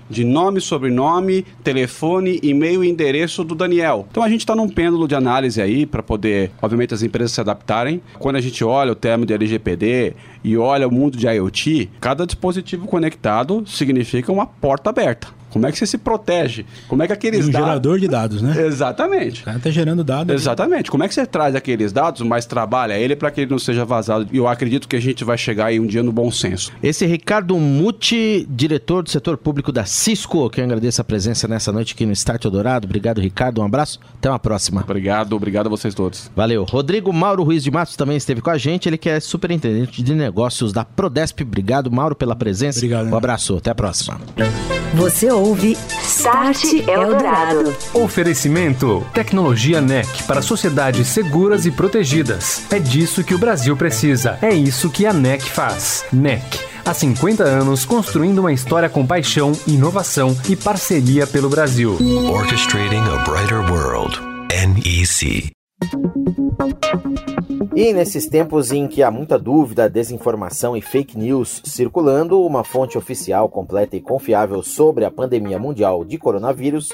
de 0.11 0.23
nome, 0.23 0.59
sobrenome, 0.59 1.45
telefone, 1.63 2.39
e-mail 2.43 2.83
e 2.83 2.89
endereço 2.89 3.43
do 3.43 3.55
Daniel. 3.55 4.05
Então 4.11 4.21
a 4.21 4.29
gente 4.29 4.41
está 4.41 4.55
num 4.55 4.69
pêndulo 4.69 5.07
de 5.07 5.15
análise 5.15 5.61
aí 5.61 5.85
para 5.85 6.03
poder, 6.03 6.51
obviamente, 6.61 6.93
as 6.93 7.01
empresas 7.01 7.31
se 7.31 7.41
adaptarem. 7.41 8.01
Quando 8.19 8.35
a 8.35 8.41
gente 8.41 8.63
olha 8.63 8.91
o 8.91 8.95
termo 8.95 9.25
de 9.25 9.33
LGPD 9.33 10.13
e 10.43 10.57
olha 10.57 10.87
o 10.87 10.91
mundo 10.91 11.17
de 11.17 11.27
IoT, 11.27 11.89
cada 11.99 12.25
dispositivo 12.25 12.85
conectado 12.85 13.63
significa 13.65 14.31
uma 14.31 14.45
porta 14.45 14.89
aberta. 14.89 15.41
Como 15.51 15.67
é 15.67 15.71
que 15.71 15.77
você 15.77 15.85
se 15.85 15.97
protege? 15.97 16.65
Como 16.87 17.03
é 17.03 17.07
que 17.07 17.13
aqueles 17.13 17.45
um 17.45 17.51
dados... 17.51 17.67
gerador 17.67 17.99
de 17.99 18.07
dados, 18.07 18.41
né? 18.41 18.65
Exatamente. 18.65 19.41
O 19.41 19.45
cara 19.45 19.59
tá 19.59 19.69
gerando 19.69 20.03
dados. 20.03 20.33
Exatamente. 20.33 20.89
Como 20.89 21.03
é 21.03 21.07
que 21.07 21.13
você 21.13 21.25
traz 21.25 21.55
aqueles 21.55 21.91
dados, 21.91 22.21
mas 22.21 22.45
trabalha 22.45 22.97
ele 22.97 23.15
para 23.17 23.29
que 23.29 23.41
ele 23.41 23.51
não 23.51 23.59
seja 23.59 23.83
vazado? 23.83 24.27
E 24.31 24.37
eu 24.37 24.47
acredito 24.47 24.87
que 24.87 24.95
a 24.95 24.99
gente 24.99 25.25
vai 25.25 25.37
chegar 25.37 25.65
aí 25.65 25.79
um 25.79 25.85
dia 25.85 26.01
no 26.01 26.11
bom 26.11 26.31
senso. 26.31 26.71
Esse 26.81 27.03
é 27.03 27.07
Ricardo 27.07 27.57
Muti, 27.57 28.47
diretor 28.49 29.03
do 29.03 29.09
setor 29.09 29.37
público 29.37 29.73
da 29.73 29.85
Cisco, 30.01 30.49
que 30.49 30.59
eu 30.59 30.65
agradeço 30.65 30.99
a 30.99 31.03
presença 31.03 31.47
nessa 31.47 31.71
noite 31.71 31.93
aqui 31.93 32.07
no 32.07 32.11
Start 32.13 32.41
Dourado. 32.45 32.87
Obrigado, 32.87 33.21
Ricardo. 33.21 33.61
Um 33.61 33.65
abraço. 33.65 33.99
Até 34.17 34.27
uma 34.27 34.39
próxima. 34.39 34.81
Obrigado, 34.81 35.35
obrigado 35.35 35.67
a 35.67 35.69
vocês 35.69 35.93
todos. 35.93 36.31
Valeu. 36.35 36.63
Rodrigo 36.63 37.13
Mauro 37.13 37.43
Ruiz 37.43 37.63
de 37.63 37.69
Matos 37.69 37.95
também 37.95 38.17
esteve 38.17 38.41
com 38.41 38.49
a 38.49 38.57
gente. 38.57 38.89
Ele 38.89 38.97
que 38.97 39.07
é 39.07 39.19
superintendente 39.19 40.01
de 40.01 40.15
negócios 40.15 40.73
da 40.73 40.83
Prodesp. 40.83 41.43
Obrigado, 41.43 41.91
Mauro, 41.91 42.15
pela 42.15 42.35
presença. 42.35 42.79
Obrigado. 42.79 43.11
Um 43.11 43.15
abraço. 43.15 43.57
Até 43.57 43.69
a 43.69 43.75
próxima. 43.75 44.19
Você 44.95 45.31
ouve 45.31 45.77
Start 46.01 46.63
Eldorado. 46.87 47.71
Oferecimento: 47.93 49.05
Tecnologia 49.13 49.79
NEC 49.81 50.23
para 50.23 50.41
sociedades 50.41 51.05
seguras 51.09 51.67
e 51.67 51.71
protegidas. 51.71 52.65
É 52.71 52.79
disso 52.79 53.23
que 53.23 53.35
o 53.35 53.37
Brasil 53.37 53.77
precisa. 53.77 54.39
É 54.41 54.51
isso 54.51 54.89
que 54.89 55.05
a 55.05 55.13
NEC 55.13 55.43
faz. 55.43 56.03
NEC. 56.11 56.70
Há 56.83 56.93
50 56.93 57.43
anos 57.43 57.85
construindo 57.85 58.39
uma 58.39 58.51
história 58.51 58.89
com 58.89 59.05
paixão, 59.05 59.51
inovação 59.67 60.35
e 60.49 60.55
parceria 60.55 61.27
pelo 61.27 61.47
Brasil. 61.47 61.97
Orchestrating 62.31 62.97
a 62.97 63.23
Brighter 63.23 63.71
World. 63.71 64.19
NEC. 64.49 65.51
E 67.75 67.93
nesses 67.93 68.27
tempos 68.27 68.71
em 68.71 68.87
que 68.87 69.01
há 69.01 69.09
muita 69.09 69.39
dúvida, 69.39 69.89
desinformação 69.89 70.75
e 70.75 70.81
fake 70.81 71.17
news 71.17 71.61
circulando, 71.63 72.41
uma 72.41 72.63
fonte 72.63 72.97
oficial 72.97 73.47
completa 73.47 73.95
e 73.95 74.01
confiável 74.01 74.61
sobre 74.61 75.05
a 75.05 75.11
pandemia 75.11 75.57
mundial 75.57 76.03
de 76.03 76.17
coronavírus 76.17 76.89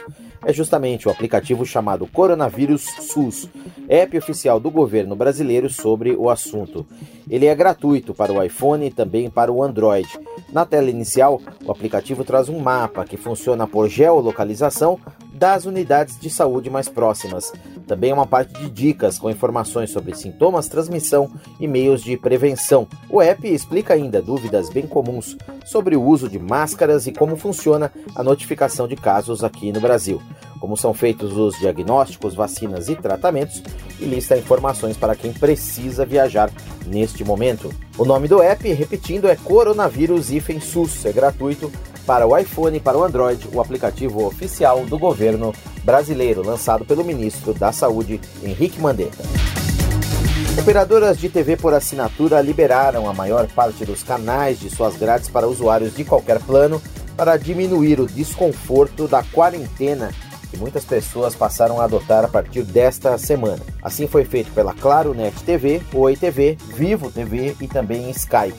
é 0.45 0.53
justamente 0.53 1.07
o 1.07 1.11
aplicativo 1.11 1.65
chamado 1.65 2.05
Coronavírus 2.07 2.83
SUS, 2.83 3.49
app 3.89 4.17
oficial 4.17 4.59
do 4.59 4.69
governo 4.69 5.15
brasileiro 5.15 5.69
sobre 5.69 6.15
o 6.15 6.29
assunto. 6.29 6.85
Ele 7.29 7.45
é 7.45 7.55
gratuito 7.55 8.13
para 8.13 8.31
o 8.31 8.41
iPhone 8.41 8.85
e 8.85 8.91
também 8.91 9.29
para 9.29 9.51
o 9.51 9.61
Android. 9.61 10.07
Na 10.51 10.65
tela 10.65 10.89
inicial, 10.89 11.41
o 11.65 11.71
aplicativo 11.71 12.23
traz 12.23 12.47
um 12.47 12.59
mapa 12.59 13.03
que 13.03 13.17
funciona 13.17 13.67
por 13.67 13.89
geolocalização 13.89 14.99
das 15.37 15.65
unidades 15.65 16.19
de 16.19 16.29
saúde 16.29 16.69
mais 16.69 16.89
próximas. 16.89 17.53
Também 17.85 18.11
uma 18.11 18.25
parte 18.25 18.53
de 18.59 18.69
dicas 18.69 19.19
com 19.19 19.29
informações 19.29 19.91
sobre 19.91 20.15
sintomas, 20.15 20.67
transmissão 20.67 21.31
e 21.59 21.67
meios 21.67 22.01
de 22.01 22.17
prevenção. 22.17 22.87
O 23.09 23.21
app 23.21 23.47
explica 23.47 23.93
ainda 23.93 24.21
dúvidas 24.21 24.69
bem 24.69 24.87
comuns 24.87 25.37
sobre 25.63 25.95
o 25.95 26.03
uso 26.03 26.27
de 26.27 26.39
máscaras 26.39 27.05
e 27.07 27.11
como 27.11 27.37
funciona 27.37 27.91
a 28.15 28.23
notificação 28.23 28.87
de 28.87 28.95
casos 28.95 29.43
aqui 29.43 29.71
no 29.71 29.79
Brasil, 29.79 30.21
como 30.59 30.75
são 30.75 30.93
feitos 30.93 31.37
os 31.37 31.57
diagnósticos, 31.59 32.33
vacinas 32.33 32.89
e 32.89 32.95
tratamentos, 32.95 33.61
e 33.99 34.05
lista 34.05 34.37
informações 34.37 34.97
para 34.97 35.15
quem 35.15 35.33
precisa 35.33 36.05
viajar 36.05 36.49
neste 36.85 37.23
momento. 37.23 37.73
O 37.97 38.05
nome 38.05 38.27
do 38.27 38.41
app, 38.41 38.71
repetindo, 38.71 39.27
é 39.27 39.35
Coronavírus 39.35 40.31
IFEM 40.31 40.59
SUS, 40.59 41.05
é 41.05 41.11
gratuito 41.11 41.71
para 42.07 42.25
o 42.25 42.35
iPhone 42.37 42.77
e 42.77 42.79
para 42.79 42.97
o 42.97 43.03
Android, 43.03 43.49
o 43.53 43.59
aplicativo 43.59 44.25
oficial 44.25 44.85
do 44.85 44.97
governo 44.97 45.53
brasileiro, 45.83 46.41
lançado 46.41 46.85
pelo 46.85 47.03
ministro 47.03 47.53
da 47.53 47.73
Saúde, 47.73 48.21
Henrique 48.41 48.79
Mandetta. 48.79 49.23
Operadoras 50.57 51.17
de 51.17 51.27
TV 51.27 51.57
por 51.57 51.73
assinatura 51.73 52.41
liberaram 52.41 53.09
a 53.09 53.13
maior 53.13 53.45
parte 53.47 53.85
dos 53.85 54.03
canais 54.03 54.57
de 54.57 54.69
suas 54.69 54.95
grades 54.95 55.27
para 55.27 55.47
usuários 55.47 55.93
de 55.93 56.05
qualquer 56.05 56.39
plano 56.39 56.81
para 57.17 57.35
diminuir 57.35 57.99
o 57.99 58.07
desconforto 58.07 59.05
da 59.07 59.21
quarentena 59.21 60.09
que 60.49 60.57
muitas 60.57 60.85
pessoas 60.85 61.35
passaram 61.35 61.81
a 61.81 61.83
adotar 61.83 62.23
a 62.23 62.27
partir 62.29 62.63
desta 62.63 63.17
semana. 63.17 63.59
Assim 63.83 64.07
foi 64.07 64.23
feito 64.23 64.49
pela 64.53 64.73
Claro 64.73 65.13
Net 65.13 65.43
TV, 65.43 65.81
Oi 65.93 66.15
TV, 66.15 66.57
Vivo 66.73 67.11
TV 67.11 67.53
e 67.59 67.67
também 67.67 68.09
Sky. 68.11 68.53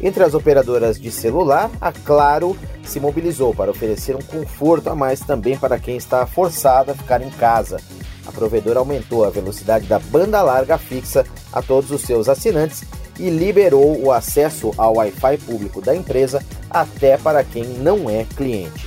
Entre 0.00 0.22
as 0.22 0.34
operadoras 0.34 1.00
de 1.00 1.10
celular, 1.10 1.70
a 1.80 1.90
Claro 1.90 2.56
se 2.84 3.00
mobilizou 3.00 3.54
para 3.54 3.70
oferecer 3.70 4.14
um 4.14 4.22
conforto 4.22 4.88
a 4.88 4.94
mais 4.94 5.20
também 5.20 5.56
para 5.56 5.78
quem 5.78 5.96
está 5.96 6.26
forçado 6.26 6.90
a 6.90 6.94
ficar 6.94 7.22
em 7.22 7.30
casa. 7.30 7.78
A 8.26 8.32
provedora 8.32 8.78
aumentou 8.78 9.24
a 9.24 9.30
velocidade 9.30 9.86
da 9.86 9.98
banda 9.98 10.42
larga 10.42 10.76
fixa 10.76 11.24
a 11.52 11.62
todos 11.62 11.90
os 11.90 12.02
seus 12.02 12.28
assinantes 12.28 12.84
e 13.18 13.30
liberou 13.30 13.98
o 14.02 14.12
acesso 14.12 14.72
ao 14.76 14.96
Wi-Fi 14.96 15.38
público 15.38 15.80
da 15.80 15.96
empresa 15.96 16.42
até 16.68 17.16
para 17.16 17.42
quem 17.42 17.64
não 17.64 18.10
é 18.10 18.24
cliente. 18.36 18.86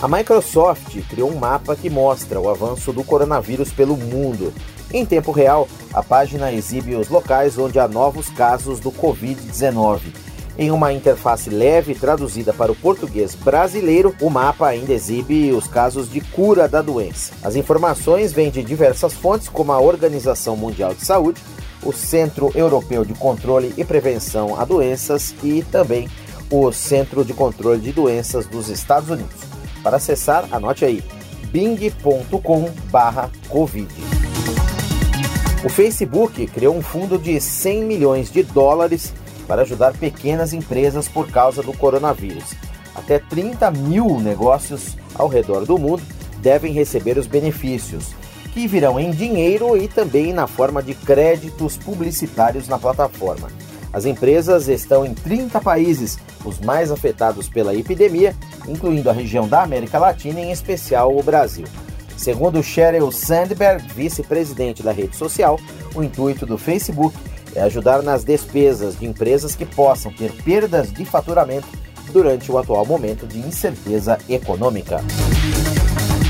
A 0.00 0.08
Microsoft 0.08 0.96
criou 1.10 1.30
um 1.30 1.36
mapa 1.36 1.76
que 1.76 1.90
mostra 1.90 2.40
o 2.40 2.48
avanço 2.48 2.92
do 2.92 3.04
coronavírus 3.04 3.70
pelo 3.70 3.96
mundo. 3.96 4.52
Em 4.92 5.06
tempo 5.06 5.30
real, 5.30 5.68
a 5.94 6.02
página 6.02 6.52
exibe 6.52 6.96
os 6.96 7.08
locais 7.08 7.56
onde 7.56 7.78
há 7.78 7.86
novos 7.86 8.28
casos 8.28 8.80
do 8.80 8.90
Covid-19. 8.90 10.00
Em 10.58 10.70
uma 10.70 10.92
interface 10.92 11.48
leve 11.48 11.94
traduzida 11.94 12.52
para 12.52 12.72
o 12.72 12.76
português 12.76 13.34
brasileiro, 13.34 14.14
o 14.20 14.28
mapa 14.28 14.66
ainda 14.66 14.92
exibe 14.92 15.52
os 15.52 15.66
casos 15.66 16.10
de 16.10 16.20
cura 16.20 16.68
da 16.68 16.82
doença. 16.82 17.32
As 17.42 17.56
informações 17.56 18.32
vêm 18.32 18.50
de 18.50 18.62
diversas 18.62 19.14
fontes, 19.14 19.48
como 19.48 19.72
a 19.72 19.80
Organização 19.80 20.56
Mundial 20.56 20.92
de 20.92 21.06
Saúde, 21.06 21.40
o 21.82 21.92
Centro 21.92 22.52
Europeu 22.54 23.04
de 23.04 23.14
Controle 23.14 23.72
e 23.76 23.84
Prevenção 23.84 24.60
a 24.60 24.64
Doenças 24.64 25.34
e 25.42 25.62
também 25.62 26.08
o 26.50 26.70
Centro 26.72 27.24
de 27.24 27.32
Controle 27.32 27.80
de 27.80 27.92
Doenças 27.92 28.44
dos 28.44 28.68
Estados 28.68 29.08
Unidos. 29.08 29.36
Para 29.82 29.96
acessar, 29.96 30.46
anote 30.50 30.84
aí 30.84 31.02
bing.com/covid. 31.50 34.19
O 35.62 35.68
Facebook 35.68 36.46
criou 36.46 36.74
um 36.74 36.80
fundo 36.80 37.18
de 37.18 37.38
100 37.38 37.84
milhões 37.84 38.30
de 38.30 38.42
dólares 38.42 39.12
para 39.46 39.60
ajudar 39.60 39.92
pequenas 39.92 40.54
empresas 40.54 41.06
por 41.06 41.30
causa 41.30 41.62
do 41.62 41.74
coronavírus. 41.74 42.54
Até 42.94 43.18
30 43.18 43.70
mil 43.72 44.18
negócios 44.20 44.96
ao 45.14 45.28
redor 45.28 45.66
do 45.66 45.76
mundo 45.76 46.02
devem 46.38 46.72
receber 46.72 47.18
os 47.18 47.26
benefícios, 47.26 48.14
que 48.54 48.66
virão 48.66 48.98
em 48.98 49.10
dinheiro 49.10 49.76
e 49.76 49.86
também 49.86 50.32
na 50.32 50.46
forma 50.46 50.82
de 50.82 50.94
créditos 50.94 51.76
publicitários 51.76 52.66
na 52.66 52.78
plataforma. 52.78 53.48
As 53.92 54.06
empresas 54.06 54.66
estão 54.66 55.04
em 55.04 55.12
30 55.12 55.60
países, 55.60 56.18
os 56.42 56.58
mais 56.58 56.90
afetados 56.90 57.50
pela 57.50 57.74
epidemia, 57.74 58.34
incluindo 58.66 59.10
a 59.10 59.12
região 59.12 59.46
da 59.46 59.62
América 59.62 59.98
Latina, 59.98 60.40
em 60.40 60.52
especial 60.52 61.14
o 61.14 61.22
Brasil. 61.22 61.66
Segundo 62.20 62.62
Sheryl 62.62 63.10
Sandberg, 63.10 63.82
vice-presidente 63.94 64.82
da 64.82 64.92
rede 64.92 65.16
social, 65.16 65.58
o 65.94 66.02
intuito 66.02 66.44
do 66.44 66.58
Facebook 66.58 67.16
é 67.54 67.62
ajudar 67.62 68.02
nas 68.02 68.24
despesas 68.24 68.98
de 68.98 69.06
empresas 69.06 69.54
que 69.54 69.64
possam 69.64 70.12
ter 70.12 70.30
perdas 70.44 70.92
de 70.92 71.06
faturamento 71.06 71.66
durante 72.12 72.52
o 72.52 72.58
atual 72.58 72.84
momento 72.84 73.26
de 73.26 73.38
incerteza 73.38 74.18
econômica. 74.28 75.02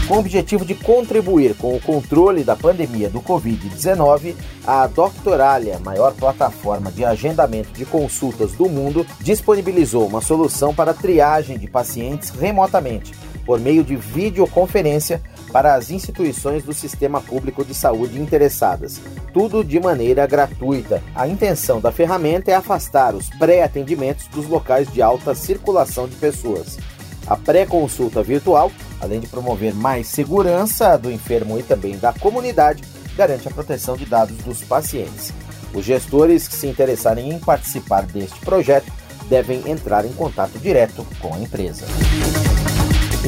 Com 0.07 0.15
o 0.15 0.19
objetivo 0.21 0.65
de 0.65 0.77
contribuir 0.77 1.57
com 1.57 1.75
o 1.75 1.81
controle 1.81 2.45
da 2.45 2.55
pandemia 2.55 3.11
do 3.11 3.21
Covid-19, 3.21 4.37
a 4.65 4.87
Doctoralia, 4.87 5.81
maior 5.81 6.15
plataforma 6.15 6.93
de 6.93 7.05
agendamento 7.05 7.73
de 7.73 7.85
consultas 7.85 8.53
do 8.53 8.69
mundo, 8.69 9.05
disponibilizou 9.21 10.07
uma 10.07 10.21
solução 10.21 10.73
para 10.73 10.95
triagem 10.95 11.59
de 11.59 11.69
pacientes 11.69 12.31
remotamente, 12.31 13.13
por 13.45 13.59
meio 13.59 13.83
de 13.83 13.97
videoconferência 13.97 15.21
para 15.53 15.75
as 15.75 15.91
instituições 15.91 16.63
do 16.63 16.73
sistema 16.73 17.21
público 17.21 17.65
de 17.65 17.75
saúde 17.75 18.21
interessadas, 18.21 19.01
tudo 19.33 19.65
de 19.65 19.79
maneira 19.81 20.27
gratuita. 20.27 21.03
A 21.15 21.27
intenção 21.27 21.81
da 21.81 21.93
ferramenta 21.93 22.51
é 22.51 22.55
afastar 22.55 23.15
os 23.15 23.29
pré-atendimentos 23.31 24.27
dos 24.29 24.47
locais 24.47 24.91
de 24.93 25.03
alta 25.03 25.35
circulação 25.35 26.09
de 26.09 26.17
pessoas. 26.17 26.79
A 27.27 27.37
pré-consulta 27.37 28.23
virtual, 28.23 28.73
além 29.01 29.21
de 29.21 29.27
promover 29.27 29.75
mais 29.75 30.07
segurança 30.09 30.97
do 30.97 31.11
enfermo 31.11 31.59
e 31.59 31.63
também 31.63 31.97
da 31.99 32.13
comunidade, 32.13 32.83
garante 33.17 33.47
a 33.47 33.51
proteção 33.51 33.97
de 33.97 34.07
dados 34.07 34.37
dos 34.39 34.63
pacientes. 34.63 35.33
Os 35.73 35.85
gestores 35.85 36.49
que 36.49 36.55
se 36.55 36.67
interessarem 36.67 37.31
em 37.31 37.39
participar 37.39 38.03
deste 38.03 38.41
projeto 38.41 38.91
devem 39.29 39.71
entrar 39.71 40.05
em 40.05 40.13
contato 40.13 40.59
direto 40.59 41.07
com 41.21 41.33
a 41.33 41.39
empresa. 41.39 41.87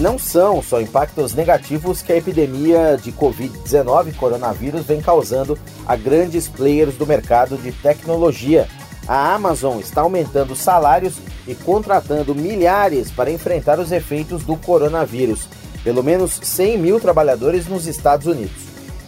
Não 0.01 0.19
são 0.19 0.63
só 0.63 0.81
impactos 0.81 1.35
negativos 1.35 2.01
que 2.01 2.13
a 2.13 2.17
epidemia 2.17 2.99
de 3.01 3.13
Covid-19 3.13 4.17
coronavírus 4.17 4.87
vem 4.87 5.03
causando 5.03 5.57
a 5.87 5.95
grandes 5.95 6.49
players 6.49 6.97
do 6.97 7.07
mercado 7.07 7.59
de 7.59 7.71
tecnologia. 7.73 8.67
A 9.07 9.35
Amazon 9.35 9.79
está 9.81 10.01
aumentando 10.01 10.57
salários 10.57 11.17
e 11.47 11.55
contratando 11.55 12.35
milhares 12.35 13.11
para 13.11 13.31
enfrentar 13.31 13.79
os 13.79 13.93
efeitos 13.93 14.43
do 14.45 14.57
coronavírus. 14.57 15.47
Pelo 15.85 16.03
menos 16.03 16.41
100 16.43 16.79
mil 16.79 16.99
trabalhadores 16.99 17.67
nos 17.67 17.87
Estados 17.87 18.27
Unidos. 18.27 18.63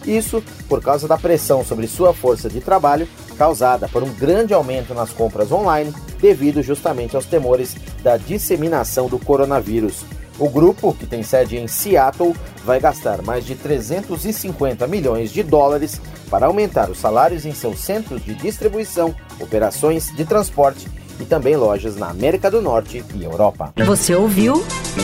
Isso 0.05 0.43
por 0.69 0.83
causa 0.83 1.07
da 1.07 1.17
pressão 1.17 1.65
sobre 1.65 1.87
sua 1.87 2.13
força 2.13 2.47
de 2.47 2.61
trabalho 2.61 3.07
causada 3.37 3.87
por 3.87 4.03
um 4.03 4.13
grande 4.13 4.53
aumento 4.53 4.93
nas 4.93 5.09
compras 5.09 5.51
online 5.51 5.91
devido 6.21 6.61
justamente 6.61 7.15
aos 7.15 7.25
temores 7.25 7.75
da 8.03 8.17
disseminação 8.17 9.07
do 9.07 9.17
coronavírus. 9.17 10.05
O 10.37 10.49
grupo, 10.49 10.93
que 10.93 11.05
tem 11.05 11.23
sede 11.23 11.57
em 11.57 11.67
Seattle, 11.67 12.35
vai 12.65 12.79
gastar 12.79 13.21
mais 13.21 13.45
de 13.45 13.55
350 13.55 14.85
milhões 14.87 15.31
de 15.31 15.41
dólares 15.41 16.01
para 16.29 16.47
aumentar 16.47 16.89
os 16.89 16.97
salários 16.97 17.45
em 17.45 17.53
seus 17.53 17.79
centros 17.79 18.23
de 18.23 18.33
distribuição, 18.33 19.15
operações 19.39 20.13
de 20.13 20.25
transporte 20.25 20.87
e 21.19 21.25
também 21.25 21.55
lojas 21.55 21.95
na 21.95 22.09
América 22.09 22.49
do 22.49 22.61
Norte 22.61 23.03
e 23.15 23.23
Europa. 23.23 23.73
Você 23.85 24.15
ouviu? 24.15 24.63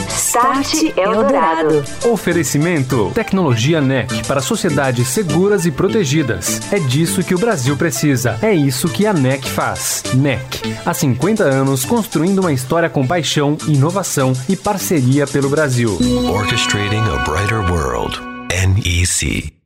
Start 0.09 0.97
Eldorado. 0.97 1.83
Oferecimento: 2.05 3.11
Tecnologia 3.13 3.81
NEC 3.81 4.25
para 4.27 4.41
sociedades 4.41 5.07
seguras 5.07 5.65
e 5.65 5.71
protegidas. 5.71 6.61
É 6.71 6.79
disso 6.79 7.23
que 7.23 7.35
o 7.35 7.39
Brasil 7.39 7.75
precisa. 7.75 8.37
É 8.41 8.53
isso 8.53 8.87
que 8.87 9.05
a 9.05 9.13
NEC 9.13 9.49
faz. 9.49 10.03
NEC. 10.13 10.75
Há 10.85 10.93
50 10.93 11.43
anos 11.43 11.85
construindo 11.85 12.39
uma 12.39 12.53
história 12.53 12.89
com 12.89 13.05
paixão, 13.05 13.57
inovação 13.67 14.33
e 14.47 14.55
parceria 14.55 15.27
pelo 15.27 15.49
Brasil. 15.49 15.97
Orchestrating 16.29 17.01
a 17.01 17.23
brighter 17.23 17.59
world. 17.71 18.19
NEC. 18.49 19.60